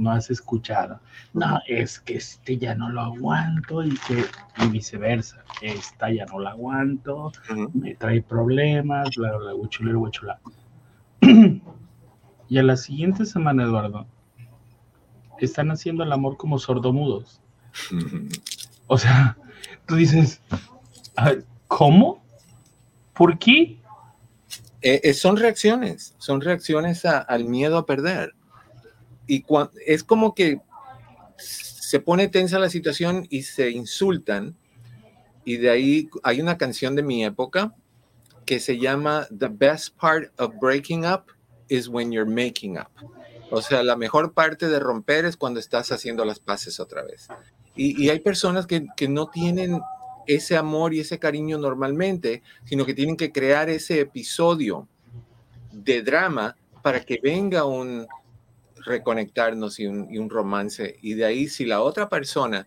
[0.00, 1.00] no has escuchado?
[1.32, 4.24] No, es que este ya no lo aguanto y que
[4.64, 5.44] y viceversa.
[5.62, 7.30] Esta ya no la aguanto,
[7.74, 10.40] me trae problemas, bla, bla, huichulá.
[12.48, 14.08] Y a la siguiente semana, Eduardo,
[15.38, 17.40] están haciendo el amor como sordomudos.
[18.88, 19.36] O sea,
[19.86, 20.40] tú dices,
[21.68, 22.24] ¿cómo?
[23.14, 23.78] ¿Por qué?
[24.82, 28.34] Eh, eh, son reacciones, son reacciones a- al miedo a perder.
[29.30, 29.44] Y
[29.86, 30.60] es como que
[31.38, 34.56] se pone tensa la situación y se insultan.
[35.44, 37.72] Y de ahí hay una canción de mi época
[38.44, 41.26] que se llama The Best Part of Breaking Up
[41.68, 42.90] is When You're Making Up.
[43.52, 47.28] O sea, la mejor parte de romper es cuando estás haciendo las paces otra vez.
[47.76, 49.80] Y, y hay personas que, que no tienen
[50.26, 54.88] ese amor y ese cariño normalmente, sino que tienen que crear ese episodio
[55.70, 58.08] de drama para que venga un
[58.84, 60.96] reconectarnos y un, y un romance.
[61.02, 62.66] Y de ahí, si la otra persona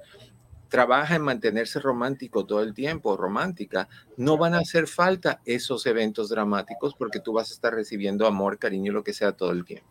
[0.69, 3.87] trabaja en mantenerse romántico todo el tiempo, romántica,
[4.17, 8.57] no van a hacer falta esos eventos dramáticos porque tú vas a estar recibiendo amor,
[8.57, 9.87] cariño, lo que sea todo el tiempo.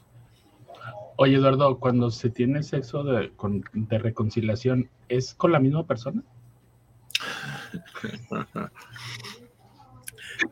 [1.17, 6.23] Oye, Eduardo, cuando se tiene sexo de, con- de reconciliación, ¿es con la misma persona?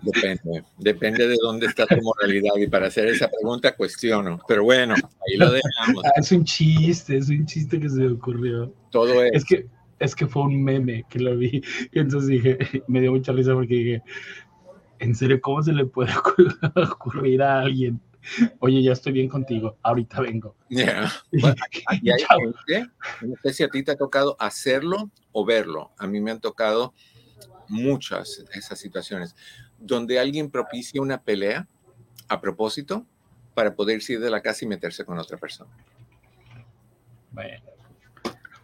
[0.03, 4.95] Depende, depende de dónde está tu moralidad y para hacer esa pregunta cuestiono, pero bueno,
[4.95, 6.05] ahí lo dejamos.
[6.05, 8.73] Ah, es un chiste, es un chiste que se me ocurrió.
[8.91, 9.33] Todo es.
[9.35, 9.67] Es que,
[9.99, 11.63] es que fue un meme que lo vi
[11.93, 14.03] y entonces dije, me dio mucha risa porque dije,
[14.99, 16.13] en serio, ¿cómo se le puede
[16.93, 18.01] ocurrir a alguien?
[18.59, 20.57] Oye, ya estoy bien contigo, ahorita vengo.
[20.69, 21.11] Yeah.
[21.33, 21.57] Bueno,
[22.03, 22.91] y hay gente,
[23.23, 25.93] no sé si a ti te ha tocado hacerlo o verlo.
[25.99, 26.93] A mí me han tocado
[27.69, 29.37] muchas esas situaciones
[29.81, 31.67] donde alguien propicia una pelea
[32.29, 33.05] a propósito
[33.55, 35.71] para poder ir de la casa y meterse con otra persona.
[37.33, 37.59] Bueno,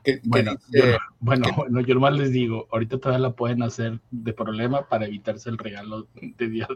[0.05, 3.99] ¿Qué- qué bueno, dice- yo, bueno, yo nomás les digo, ahorita todavía la pueden hacer
[4.13, 6.69] de problema para evitarse el regalo de día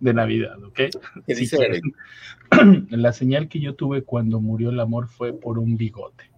[0.00, 0.74] de Navidad, ¿ok?
[0.74, 0.90] qué
[1.34, 1.82] Si dice quieren.
[2.50, 2.90] Eric?
[2.90, 6.30] La señal que yo tuve cuando murió el amor fue por un bigote.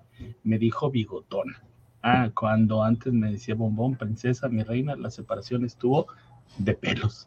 [0.45, 1.61] Me dijo bigotona.
[2.03, 6.07] Ah, cuando antes me decía bombón, princesa, mi reina, la separación estuvo
[6.59, 7.27] de pelos.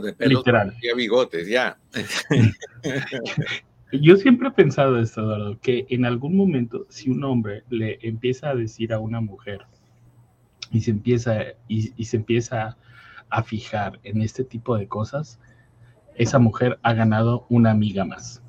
[0.00, 0.74] De Literal.
[0.80, 1.78] y bigotes, ya.
[3.92, 8.50] Yo siempre he pensado esto, Eduardo, que en algún momento, si un hombre le empieza
[8.50, 9.60] a decir a una mujer
[10.72, 12.76] y se empieza, y, y se empieza
[13.28, 15.38] a fijar en este tipo de cosas,
[16.16, 18.42] esa mujer ha ganado una amiga más.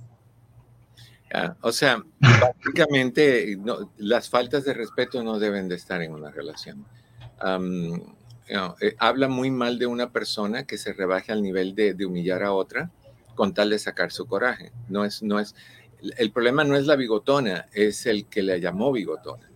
[1.62, 6.86] O sea, básicamente no, las faltas de respeto no deben de estar en una relación.
[8.54, 12.06] No, eh, habla muy mal de una persona que se rebaje al nivel de, de
[12.06, 12.92] humillar a otra
[13.36, 14.72] con tal de sacar su coraje.
[14.88, 15.56] No es, no es,
[16.18, 19.50] el problema no es la bigotona, es el que la llamó bigotona.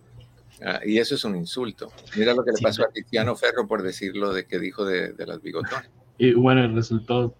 [0.62, 1.90] Ah, y eso es un insulto.
[2.16, 2.90] Mira lo que le Sí, pasó a.
[2.90, 5.88] Tiziano Ferro por decirlo de que dijo de, de las bigotonas.
[6.18, 7.34] Y bueno, el resultado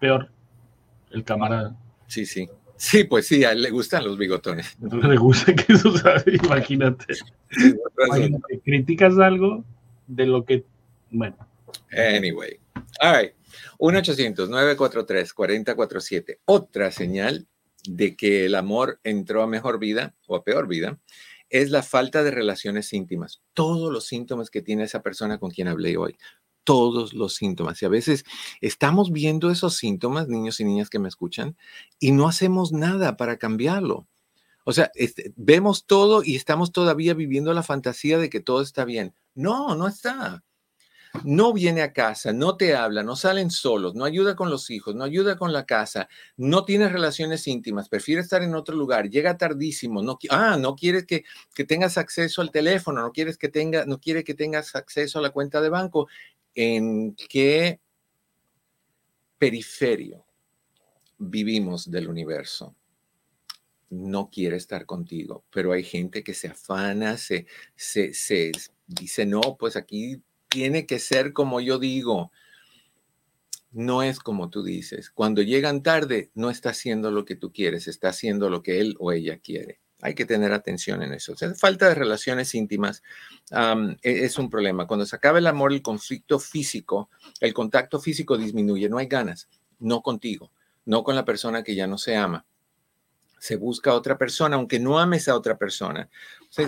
[0.00, 0.30] peor,
[1.10, 1.76] el camarada
[2.06, 2.48] Sí, sí.
[2.76, 4.76] Sí, pues sí, a él le gustan los bigotones.
[4.80, 7.14] le gusta que eso sabe, imagínate.
[8.06, 9.64] Imagínate, Criticas algo
[10.08, 10.64] de lo que,
[11.12, 11.36] bueno,
[11.92, 12.58] Anyway.
[13.00, 13.32] All right.
[13.78, 16.40] 1-800-943-4047.
[16.44, 17.46] Otra señal
[17.84, 20.98] de que el amor entró a mejor vida o a peor vida
[21.50, 23.42] es la falta de relaciones íntimas.
[23.52, 26.16] Todos los síntomas que tiene esa persona con quien hablé hoy.
[26.64, 27.82] Todos los síntomas.
[27.82, 28.24] Y a veces
[28.60, 31.56] estamos viendo esos síntomas, niños y niñas que me escuchan,
[31.98, 34.06] y no hacemos nada para cambiarlo.
[34.64, 38.84] O sea, este, vemos todo y estamos todavía viviendo la fantasía de que todo está
[38.84, 39.12] bien.
[39.34, 40.44] No, no está
[41.24, 44.94] no viene a casa, no te habla, no salen solos, no ayuda con los hijos,
[44.94, 49.36] no ayuda con la casa, no tiene relaciones íntimas, prefiere estar en otro lugar, llega
[49.36, 53.84] tardísimo, no, ah, no quiere que, que tengas acceso al teléfono, no quieres que tenga,
[53.84, 56.08] no quiere que tengas acceso a la cuenta de banco.
[56.54, 57.80] ¿En qué
[59.38, 60.24] periferio
[61.18, 62.74] vivimos del universo?
[63.90, 67.46] No quiere estar contigo, pero hay gente que se afana, se,
[67.76, 68.52] se, se
[68.86, 70.22] dice, no, pues aquí
[70.52, 72.30] tiene que ser como yo digo.
[73.70, 75.10] No es como tú dices.
[75.10, 78.96] Cuando llegan tarde, no está haciendo lo que tú quieres, está haciendo lo que él
[78.98, 79.80] o ella quiere.
[80.02, 81.34] Hay que tener atención en eso.
[81.56, 83.02] Falta de relaciones íntimas
[84.02, 84.86] e- es un problema.
[84.86, 87.08] Cuando se acaba el amor, el conflicto físico,
[87.40, 88.88] el contacto físico disminuye.
[88.88, 89.48] No hay ganas,
[89.78, 90.52] no contigo,
[90.84, 92.44] no con la persona que ya no se ama.
[93.42, 96.08] Se busca otra persona, aunque no ames a otra persona.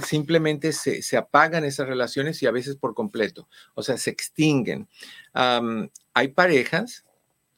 [0.05, 3.49] Simplemente se, se apagan esas relaciones y a veces por completo.
[3.75, 4.89] O sea, se extinguen.
[5.33, 7.05] Hay parejas,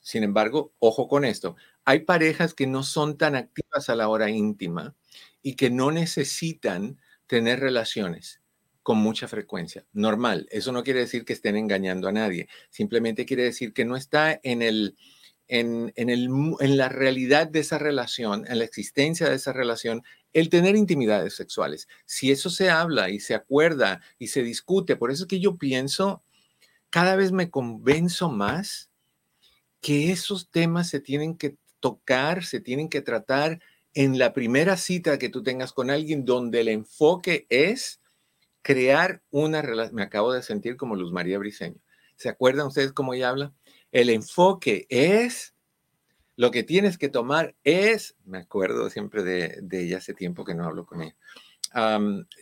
[0.00, 1.56] sin embargo, ojo con esto,
[1.86, 4.94] hay parejas que no son tan activas a la hora íntima
[5.40, 8.42] y que no necesitan tener relaciones
[8.82, 9.86] con mucha frecuencia.
[9.94, 10.46] Normal.
[10.50, 12.48] Eso no quiere decir que estén engañando a nadie.
[12.68, 14.94] Simplemente quiere decir que no está en el,
[15.48, 16.28] en, en el,
[16.60, 21.34] en la realidad de esa relación, en la existencia de esa relación, el tener intimidades
[21.34, 21.88] sexuales.
[22.04, 25.56] Si eso se habla y se acuerda y se discute, por eso es que yo
[25.56, 26.22] pienso,
[26.90, 28.90] cada vez me convenzo más
[29.80, 33.60] que esos temas se tienen que tocar, se tienen que tratar
[33.94, 38.00] en la primera cita que tú tengas con alguien donde el enfoque es
[38.62, 39.94] crear una relación.
[39.94, 41.80] Me acabo de sentir como Luz María Briceño.
[42.16, 43.54] ¿Se acuerdan ustedes cómo ella habla?
[43.92, 45.54] El enfoque es,
[46.36, 50.54] lo que tienes que tomar es, me acuerdo siempre de, de ella hace tiempo que
[50.54, 51.16] no hablo con ella.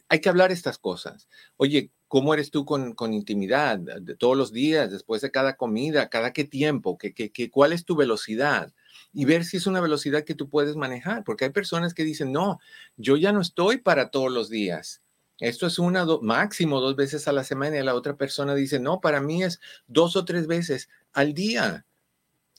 [0.08, 1.28] Hay que hablar estas cosas.
[1.56, 3.78] Oye, ¿cómo eres tú con, con intimidad?
[3.78, 7.72] De todos los días, después de cada comida, cada qué tiempo, ¿Qué, qué, qué, cuál
[7.72, 8.72] es tu velocidad?
[9.12, 12.32] Y ver si es una velocidad que tú puedes manejar, porque hay personas que dicen,
[12.32, 12.60] no,
[12.96, 15.02] yo ya no estoy para todos los días.
[15.40, 18.80] Esto es una, do- máximo dos veces a la semana y la otra persona dice,
[18.80, 21.86] no, para mí es dos o tres veces al día.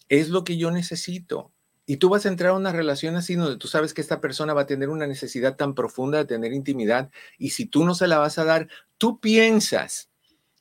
[0.09, 1.51] Es lo que yo necesito.
[1.87, 4.53] Y tú vas a entrar a una relación así donde tú sabes que esta persona
[4.53, 8.07] va a tener una necesidad tan profunda de tener intimidad y si tú no se
[8.07, 8.67] la vas a dar,
[8.97, 10.09] tú piensas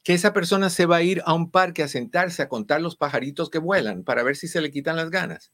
[0.05, 2.97] que esa persona se va a ir a un parque a sentarse a contar los
[2.97, 5.53] pajaritos que vuelan para ver si se le quitan las ganas.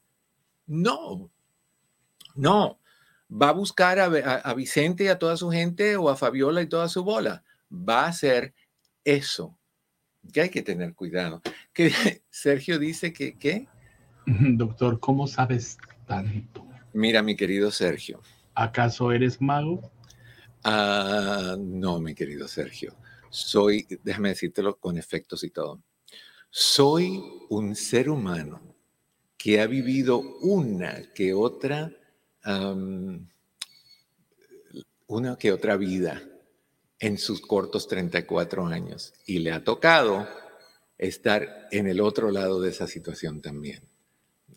[0.67, 1.31] No,
[2.35, 2.77] no.
[3.31, 6.67] Va a buscar a, a Vicente y a toda su gente o a Fabiola y
[6.67, 7.43] toda su bola.
[7.71, 8.53] Va a hacer
[9.03, 9.57] eso.
[10.33, 11.41] Que hay que tener cuidado.
[11.73, 13.67] Que Sergio dice que, ¿qué?
[14.25, 16.67] Doctor, ¿cómo sabes tanto?
[16.93, 18.21] Mira, mi querido Sergio.
[18.53, 19.91] ¿Acaso eres mago?
[20.63, 22.95] Ah, no, mi querido Sergio.
[23.29, 25.81] Soy, déjame decírtelo con efectos y todo.
[26.49, 28.61] Soy un ser humano
[29.37, 31.91] que ha vivido una que otra,
[35.07, 36.23] una que otra vida
[36.99, 40.27] en sus cortos 34 años y le ha tocado
[40.97, 43.83] estar en el otro lado de esa situación también.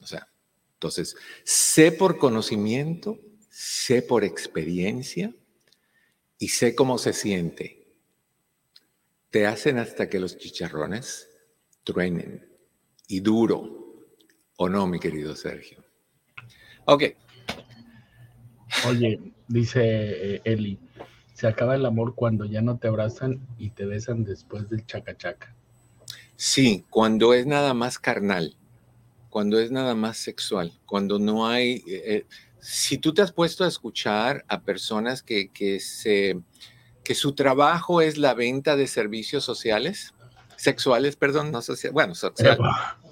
[0.01, 0.28] O sea,
[0.74, 3.18] entonces, sé por conocimiento,
[3.49, 5.35] sé por experiencia
[6.39, 7.87] y sé cómo se siente.
[9.30, 11.30] Te hacen hasta que los chicharrones
[11.82, 12.47] truenen
[13.09, 14.05] y duro,
[14.57, 15.82] ¿o no, mi querido Sergio?
[16.85, 17.05] Ok.
[18.89, 20.78] Oye, dice eh, Eli,
[21.32, 25.55] se acaba el amor cuando ya no te abrazan y te besan después del chacachaca.
[26.37, 28.57] Sí, cuando es nada más carnal,
[29.30, 31.82] cuando es nada más sexual, cuando no hay...
[31.87, 32.26] Eh, eh,
[32.61, 36.41] si tú te has puesto a escuchar a personas que, que, se,
[37.03, 40.14] que su trabajo es la venta de servicios sociales,
[40.57, 42.14] sexuales, perdón, no sociales, bueno,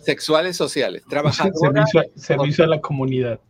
[0.01, 1.85] sexuales sociales, trabajadores.
[2.17, 3.41] servicio a la comunidad.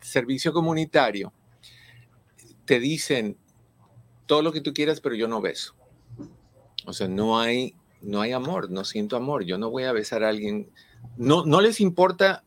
[0.00, 1.32] Servicio comunitario.
[2.64, 3.36] Te dicen,
[4.26, 5.74] todo lo que tú quieras, pero yo no beso.
[6.86, 9.44] O sea, no hay, no hay amor, no siento amor.
[9.44, 10.70] Yo no voy a besar a alguien.
[11.16, 12.44] No, no les importa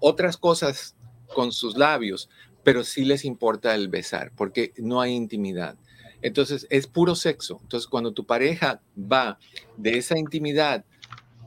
[0.00, 0.96] otras cosas
[1.34, 2.28] con sus labios,
[2.62, 5.76] pero sí les importa el besar, porque no hay intimidad.
[6.22, 7.58] Entonces, es puro sexo.
[7.62, 9.38] Entonces, cuando tu pareja va
[9.76, 10.84] de esa intimidad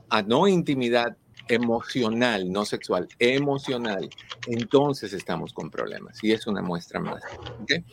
[0.08, 1.16] a no intimidad
[1.48, 4.08] emocional, no sexual, emocional,
[4.46, 6.22] entonces estamos con problemas.
[6.22, 7.22] Y es una muestra más.
[7.62, 7.84] ¿okay?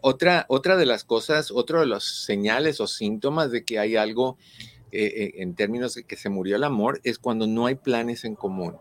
[0.00, 4.38] Otra, otra de las cosas, otro de los señales o síntomas de que hay algo
[4.90, 8.24] eh, eh, en términos de que se murió el amor es cuando no hay planes
[8.24, 8.76] en común.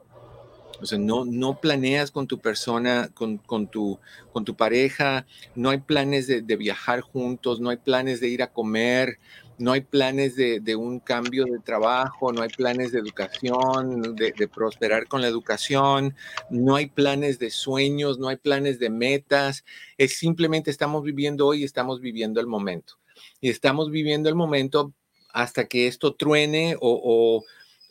[0.80, 4.00] O sea, no, no planeas con tu persona, con, tu,
[4.32, 5.26] con tu pareja,
[5.56, 9.18] no hay planes de, de, viajar juntos, no hay planes de ir a comer,
[9.60, 15.08] no hay planes de, un cambio de trabajo, no hay planes de educación, de, prosperar
[15.08, 16.16] con la educación,
[16.50, 19.66] no hay planes de sueños, no hay planes de metas,
[19.98, 22.96] es simplemente estamos viviendo hoy, estamos viviendo el momento.
[23.42, 24.94] Y estamos viviendo el momento
[25.34, 27.44] hasta que esto truene o,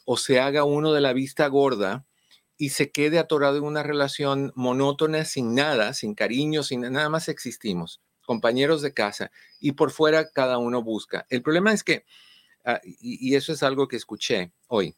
[0.04, 2.06] o se haga uno de la vista gorda
[2.56, 7.28] y se quede atorado en una relación monótona, sin nada, sin cariño, sin nada más
[7.28, 11.26] existimos compañeros de casa y por fuera cada uno busca.
[11.30, 12.04] El problema es que,
[12.64, 14.94] ah, y, eso es algo que escuché hoy,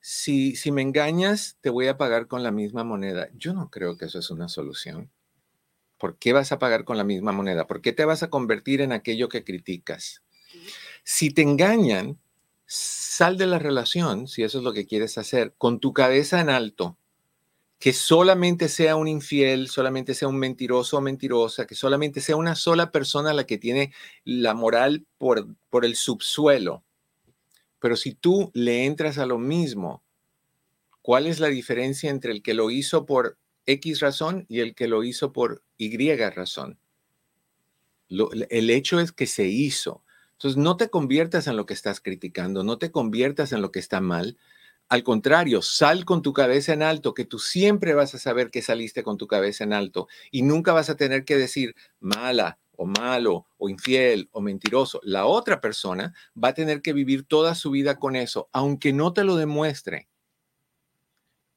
[0.00, 3.28] si, si me engañas, te voy a pagar con la misma moneda.
[3.34, 5.10] Yo no creo que eso es una solución.
[5.98, 7.66] ¿Por qué vas a pagar con la misma moneda?
[7.66, 10.22] ¿Por qué te vas a convertir en aquello que criticas?
[11.02, 12.20] Si te engañan,
[12.66, 16.50] sal de la relación, si eso es lo que quieres hacer, con tu cabeza en
[16.50, 16.98] alto,
[17.78, 22.54] que solamente sea un infiel, solamente sea un mentiroso o mentirosa, que solamente sea una
[22.54, 23.92] sola persona la que tiene
[24.24, 26.84] la moral por, por el subsuelo.
[27.78, 30.02] Pero si tú le entras a lo mismo,
[31.02, 34.88] ¿cuál es la diferencia entre el que lo hizo por X razón y el que
[34.88, 36.78] lo hizo por Y razón?
[38.08, 40.04] el hecho es que se hizo.
[40.32, 43.80] Entonces, no te conviertas en lo que estás criticando, no te conviertas en lo que
[43.80, 44.36] está mal,
[44.88, 48.62] al contrario, sal con tu cabeza en alto, que tú siempre vas a saber que
[48.62, 52.86] saliste con tu cabeza en alto y nunca vas a tener que decir mala o
[52.86, 55.00] malo o infiel o mentiroso.
[55.02, 59.12] La otra persona va a tener que vivir toda su vida con eso, aunque no
[59.12, 60.08] te lo demuestre.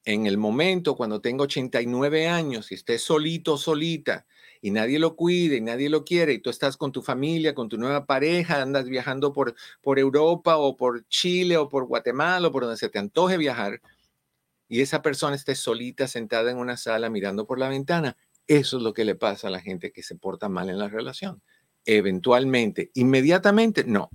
[0.04, 4.26] En el momento cuando tengo 89 años y esté solito, solita,
[4.60, 7.68] y nadie lo cuida y nadie lo quiere y tú estás con tu familia, con
[7.68, 12.52] tu nueva pareja, andas viajando por, por Europa o por Chile o por Guatemala o
[12.52, 13.80] por donde se te antoje viajar
[14.70, 18.82] y esa persona esté solita sentada en una sala mirando por la ventana, eso es
[18.84, 21.42] lo que le pasa a la gente que se porta mal en la relación.
[21.84, 24.10] Eventualmente, inmediatamente, no.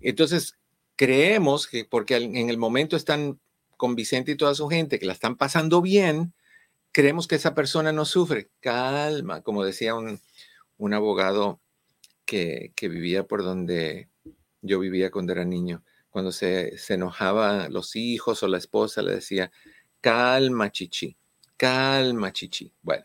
[0.00, 0.56] Entonces,
[0.94, 3.40] creemos que porque en el momento están
[3.76, 6.34] con Vicente y toda su gente, que la están pasando bien,
[6.94, 8.50] creemos que esa persona no sufre.
[8.60, 11.60] Calma, como decía un, abogado
[12.24, 14.08] que, vivía por donde
[14.62, 15.82] yo vivía cuando era niño.
[16.08, 19.50] Cuando se, se enojaba los hijos o la esposa, le decía,
[20.00, 21.16] calma, chichi,
[21.56, 22.72] calma, chichi.
[22.80, 23.04] Bueno,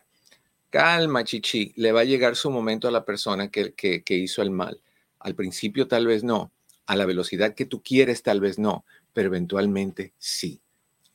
[0.70, 4.40] calma, chichi, le va a llegar su momento a la persona que, que, que hizo
[4.40, 4.80] el mal.
[5.18, 6.52] Al principio tal vez no,
[6.86, 10.60] A la velocidad que tú quieres, tal vez no, pero eventualmente sí.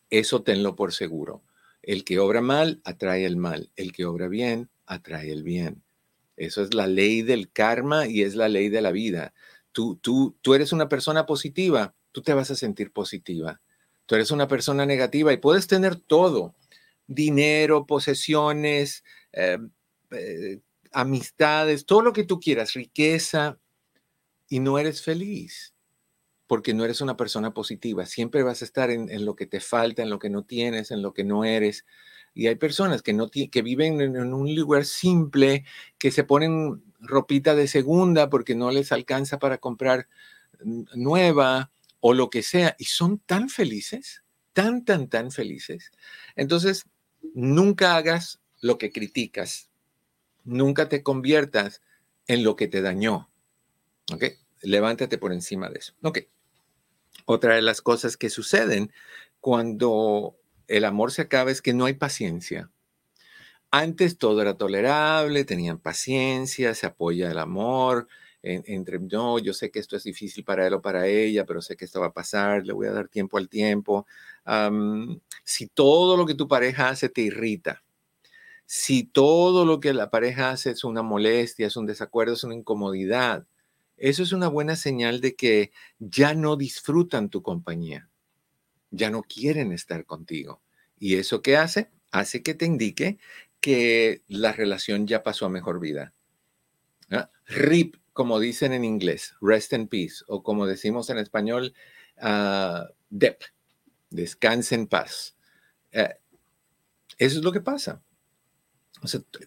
[0.09, 1.41] Eso tenlo por seguro.
[1.85, 5.83] El que obra mal atrae el mal, el que obra bien atrae el bien.
[6.35, 9.35] Eso es la ley del karma y es la ley de la vida.
[9.71, 13.61] Tú, tú, tú eres una persona positiva, tú te vas a sentir positiva.
[14.07, 16.55] Tú eres una persona negativa y puedes tener todo,
[17.05, 19.59] dinero, posesiones, eh,
[20.09, 20.61] eh,
[20.91, 23.59] amistades, todo lo que tú quieras, riqueza,
[24.49, 25.74] y no eres feliz
[26.47, 28.05] porque no eres una persona positiva.
[28.05, 31.01] Siempre vas a estar en, lo que te falta, en lo que no tienes, en
[31.01, 31.85] lo que no eres.
[32.33, 35.65] Y hay personas que, no que viven en, un lugar simple,
[35.97, 40.07] que se ponen ropita de segunda porque no les alcanza para comprar
[40.63, 44.23] nueva o lo que sea, y son tan felices,
[44.53, 45.91] tan, tan, tan felices.
[46.35, 46.85] Entonces,
[47.33, 49.69] nunca hagas lo que criticas,
[50.43, 51.81] nunca te conviertas
[52.27, 53.31] en lo que te dañó.
[54.13, 54.23] ¿Ok?
[54.61, 55.93] Levántate por encima de eso.
[56.03, 56.19] Ok.
[57.25, 58.91] Otra de las cosas que suceden
[59.39, 62.71] cuando el amor se acaba es que no hay paciencia.
[63.71, 68.07] Antes todo era tolerable, tenían paciencia, se apoya el amor,
[68.41, 71.75] entre, no, yo sé que esto es difícil para él o para ella, pero sé
[71.75, 74.05] que esto va a pasar, le voy a dar tiempo al tiempo.
[75.43, 77.83] si todo lo que tu pareja hace te irrita,
[78.65, 82.55] si todo lo que la pareja hace es una molestia, es un desacuerdo, es una
[82.55, 83.47] incomodidad,
[83.97, 88.09] eso es una buena señal de que ya no disfrutan tu compañía,
[88.91, 90.61] ya no quieren estar contigo.
[90.97, 91.91] ¿Y eso qué hace?
[92.11, 93.19] Hace que te indique
[93.59, 96.13] que la relación ya pasó a mejor vida.
[97.47, 101.73] RIP, como dicen en inglés, rest in peace, o como decimos en español,
[102.21, 103.41] uh, DEP,
[104.09, 105.35] descanse en paz.
[105.91, 106.15] Eh,
[107.17, 108.01] eso es lo que pasa.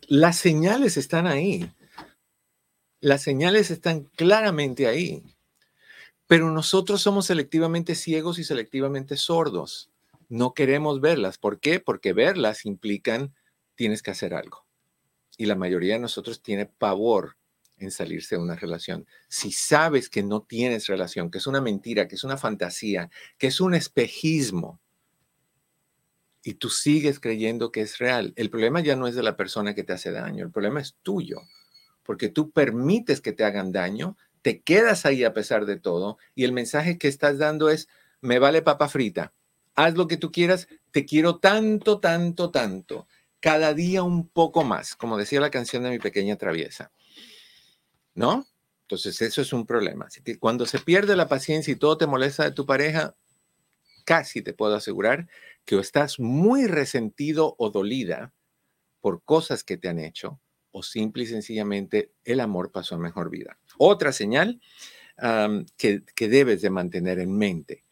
[0.08, 1.70] las señales están ahí.
[3.00, 5.22] Las señales están claramente ahí.
[6.26, 9.90] Pero nosotros somos selectivamente ciegos y selectivamente sordos.
[10.28, 11.38] No queremos verlas.
[11.38, 11.78] ¿Por qué?
[11.78, 13.34] Porque verlas implican
[13.76, 14.66] tienes que hacer algo.
[15.36, 17.36] Y la mayoría de nosotros tiene pavor
[17.78, 19.06] en salirse de una relación.
[19.28, 23.46] Si sabes que no tienes relación, que es una mentira, que es una fantasía, que
[23.46, 24.80] es un espejismo,
[26.42, 29.74] y tú sigues creyendo que es real, el problema ya no es de la persona
[29.74, 31.42] que te hace daño, el problema es tuyo
[32.08, 36.44] porque tú permites que te hagan daño, te quedas ahí a pesar de todo y
[36.44, 37.86] el mensaje que estás dando es,
[38.22, 39.34] me vale papa frita,
[39.74, 43.06] haz lo que tú quieras, te quiero tanto, tanto, tanto,
[43.40, 46.92] cada día un poco más, como decía la canción de mi pequeña traviesa.
[48.14, 48.46] ¿No?
[48.84, 50.08] Entonces eso es un problema.
[50.40, 53.16] Cuando se pierde la paciencia y todo te molesta de tu pareja,
[54.06, 55.28] casi te puedo asegurar
[55.66, 58.32] que estás muy resentido o dolida
[59.02, 60.40] por cosas que te han hecho
[60.78, 63.58] o simple y sencillamente el amor pasó a mejor vida.
[63.78, 64.60] Otra señal
[65.76, 67.84] que, debes de mantener en mente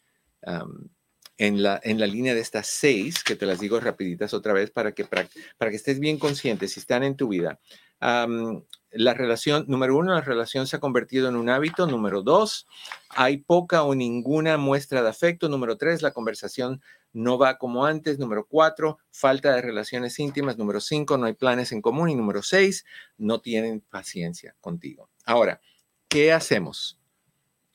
[1.39, 4.71] en, la, en la línea de estas seis, que te las digo rapiditas otra vez
[4.71, 5.29] para que, para,
[5.71, 7.61] que estés bien consciente si están en tu vida.
[8.01, 11.87] La relación, número uno, la relación se ha convertido en un hábito.
[11.87, 12.67] Número dos,
[13.11, 15.49] hay poca o ninguna muestra de afecto.
[15.49, 16.83] Número tres, la conversación
[17.13, 18.19] no va como antes.
[18.19, 20.57] Número cuatro, falta de relaciones íntimas.
[20.59, 22.11] Número cinco, no hay planes en común.
[22.11, 22.85] Y número seis,
[23.19, 25.09] no tienen paciencia contigo.
[25.25, 25.61] Ahora,
[26.09, 26.99] ¿qué hacemos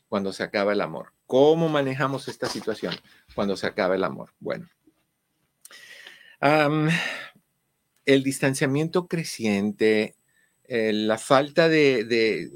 [0.10, 1.14] cuando se acaba el amor?
[1.28, 2.94] ¿Cómo manejamos esta situación
[3.36, 4.34] cuando se acaba el amor?
[4.40, 4.68] Bueno,
[8.06, 10.16] el distanciamiento creciente,
[10.66, 12.50] eh, la falta de,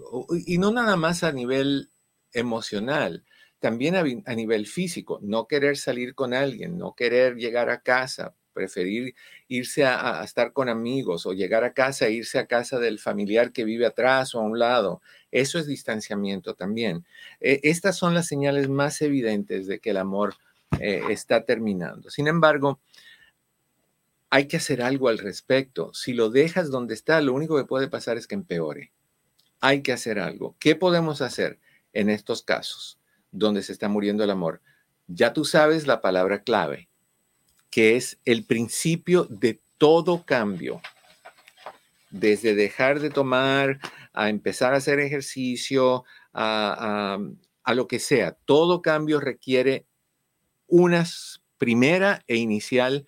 [0.45, 1.89] y no nada más a nivel
[2.33, 3.23] emocional,
[3.59, 9.15] también a, nivel físico, no querer salir con alguien, no querer llegar a casa, preferir
[9.47, 13.51] irse a, estar con amigos o llegar a casa e irse a casa del familiar
[13.51, 15.01] que vive atrás o a un lado.
[15.31, 17.05] Eso es distanciamiento también.
[17.39, 20.35] E, estas son las señales más evidentes de que el amor
[20.79, 22.09] eh, está terminando.
[22.09, 22.79] Sin embargo,
[24.35, 25.93] hay que hacer algo al respecto.
[25.93, 28.91] Si lo dejas donde está, lo único que puede pasar es que empeore.
[29.61, 30.55] Hay que hacer algo.
[30.59, 31.59] ¿Qué podemos hacer
[31.93, 32.99] en estos casos?
[33.35, 34.61] donde se está muriendo el amor.
[35.07, 36.89] Ya tú sabes la palabra clave,
[37.69, 40.81] que es el principio de todo cambio.
[42.09, 43.79] Desde dejar de tomar,
[44.13, 47.19] a empezar a hacer ejercicio, a,
[47.73, 48.37] lo que sea.
[48.45, 49.85] Todo cambio requiere
[50.67, 51.05] una
[51.57, 53.05] primera e inicial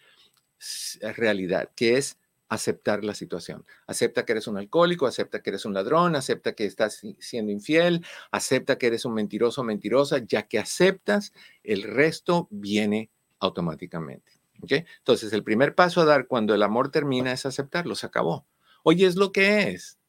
[1.01, 2.17] realidad, que es
[2.49, 3.65] aceptar la situación.
[3.87, 8.05] Acepta que eres un alcohólico, acepta que eres un ladrón, acepta que estás siendo infiel,
[8.31, 11.33] acepta que eres un mentiroso o mentirosa, ya que aceptas,
[11.63, 14.31] el resto viene automáticamente.
[14.61, 18.47] Entonces, el primer paso a dar cuando el amor termina es aceptarlo, se acabó.
[18.83, 19.99] Oye, es lo que es.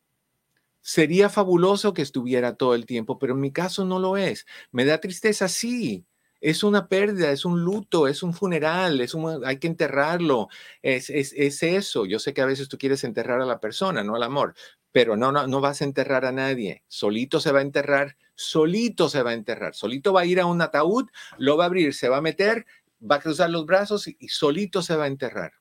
[0.80, 4.46] Sería fabuloso que estuviera todo el tiempo, pero en mi caso no lo es.
[4.72, 6.06] Me da tristeza, sí.
[6.40, 10.48] Es una pérdida, es un luto, es un funeral, es hay que enterrarlo.
[10.82, 12.06] Es, es, es eso.
[12.06, 14.54] Yo sé que a veces tú quieres enterrar a la persona, no al amor,
[14.92, 16.84] pero no, no, no vas a enterrar a nadie.
[16.88, 19.74] Solito se va a enterrar, solito se va a enterrar.
[19.74, 21.08] Solito va a ir a un ataúd,
[21.38, 22.66] lo va a abrir, se va a meter,
[23.00, 25.52] va a cruzar los brazos y, solito se va a enterrar.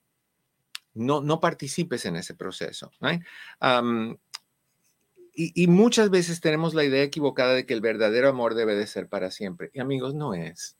[0.93, 2.91] No, no participes en ese proceso.
[5.39, 9.07] Y, muchas veces tenemos la idea equivocada de que el verdadero amor debe de ser
[9.07, 9.69] para siempre.
[9.71, 10.77] Y amigos, no es.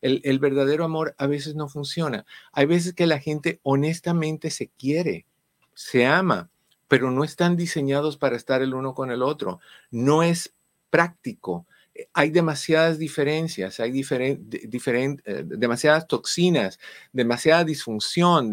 [0.00, 2.24] El, verdadero amor a veces no funciona.
[2.52, 5.26] Hay veces que la gente honestamente se quiere,
[5.74, 6.50] se ama,
[6.88, 9.60] pero no están diseñados para estar el uno con el otro.
[9.90, 10.54] No es
[10.88, 11.66] práctico.
[11.94, 16.80] Eh, hay demasiadas diferencias, hay eh, demasiadas toxinas,
[17.12, 18.50] demasiada disfunción,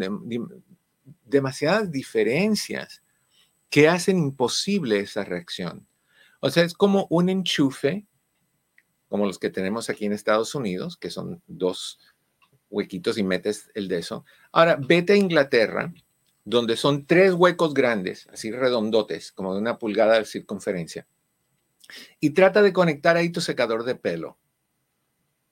[1.24, 3.02] demasiadas diferencias
[3.70, 5.86] que hacen imposible esa reacción.
[6.40, 8.06] O sea, es como un enchufe,
[9.08, 11.98] como los que tenemos aquí en Estados Unidos, que son dos
[12.68, 14.24] huequitos y metes el de eso.
[14.52, 15.92] Ahora, vete a Inglaterra
[16.44, 21.06] donde son tres huecos grandes, así redondotes, como de una pulgada de circunferencia,
[22.18, 24.38] y trata de conectar ahí tu secador de pelo.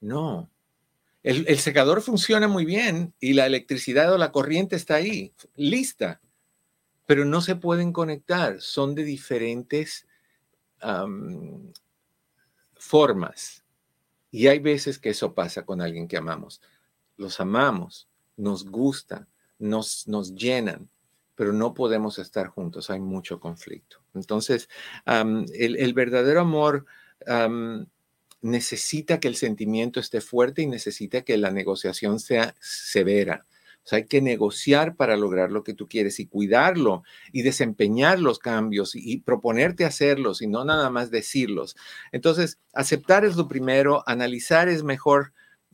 [0.01, 0.51] No.
[1.23, 6.21] El, secador funciona muy bien y la electricidad o la corriente está ahí, lista,
[7.09, 10.07] pero no se pueden conectar, son de diferentes
[12.75, 13.65] formas.
[14.31, 16.61] Y hay veces que eso pasa con alguien que amamos.
[17.17, 19.27] Los amamos, nos gusta,
[19.59, 20.91] nos, nos llenan,
[21.35, 24.03] pero no podemos estar juntos, hay mucho conflicto.
[24.13, 24.69] Entonces,
[25.07, 26.85] el, verdadero amor
[28.43, 33.47] necesita que el sentimiento esté fuerte y necesita que la negociación sea severa.
[33.93, 38.95] Hay que negociar para lograr lo que tú quieres y cuidarlo y desempeñar los cambios
[38.95, 41.77] y, y, proponerte hacerlos y no nada más decirlos.
[42.13, 45.33] Entonces, aceptar es lo primero, analizar es mejor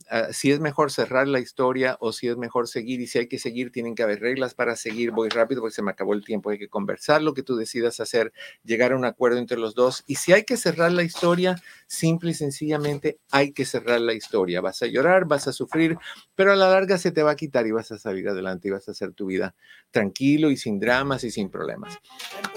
[0.09, 3.27] Ah, si es mejor cerrar la historia o si es mejor seguir y si hay
[3.27, 5.11] que seguir, tienen que haber reglas para seguir.
[5.11, 6.51] Voy rápido porque se me acabó el tiempo.
[6.51, 8.31] Hay que conversar lo que tú decidas hacer,
[8.63, 10.03] llegar a un acuerdo entre los dos.
[10.05, 11.55] Y si hay que cerrar la historia,
[11.87, 14.61] simple y sencillamente hay que cerrar la historia.
[14.61, 15.97] Vas a llorar, vas a sufrir,
[16.35, 18.71] pero a la larga se te va a quitar y vas a salir adelante y
[18.71, 19.55] vas a hacer tu vida
[19.91, 21.97] tranquilo y sin dramas y sin problemas.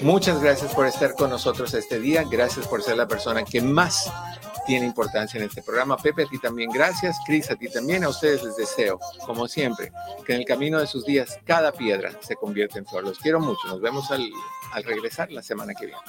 [0.00, 2.24] Muchas gracias por estar con nosotros este día.
[2.30, 4.10] Gracias por ser la persona que más
[4.66, 5.96] tiene importancia en este programa.
[5.96, 7.16] Pepe, a ti también gracias.
[7.26, 8.04] Cris, a ti también.
[8.04, 9.92] A ustedes les deseo, como siempre,
[10.26, 13.04] que en el camino de sus días cada piedra se convierta en flor.
[13.04, 13.66] Los quiero mucho.
[13.68, 14.28] Nos vemos al,
[14.72, 16.00] al regresar la semana que viene.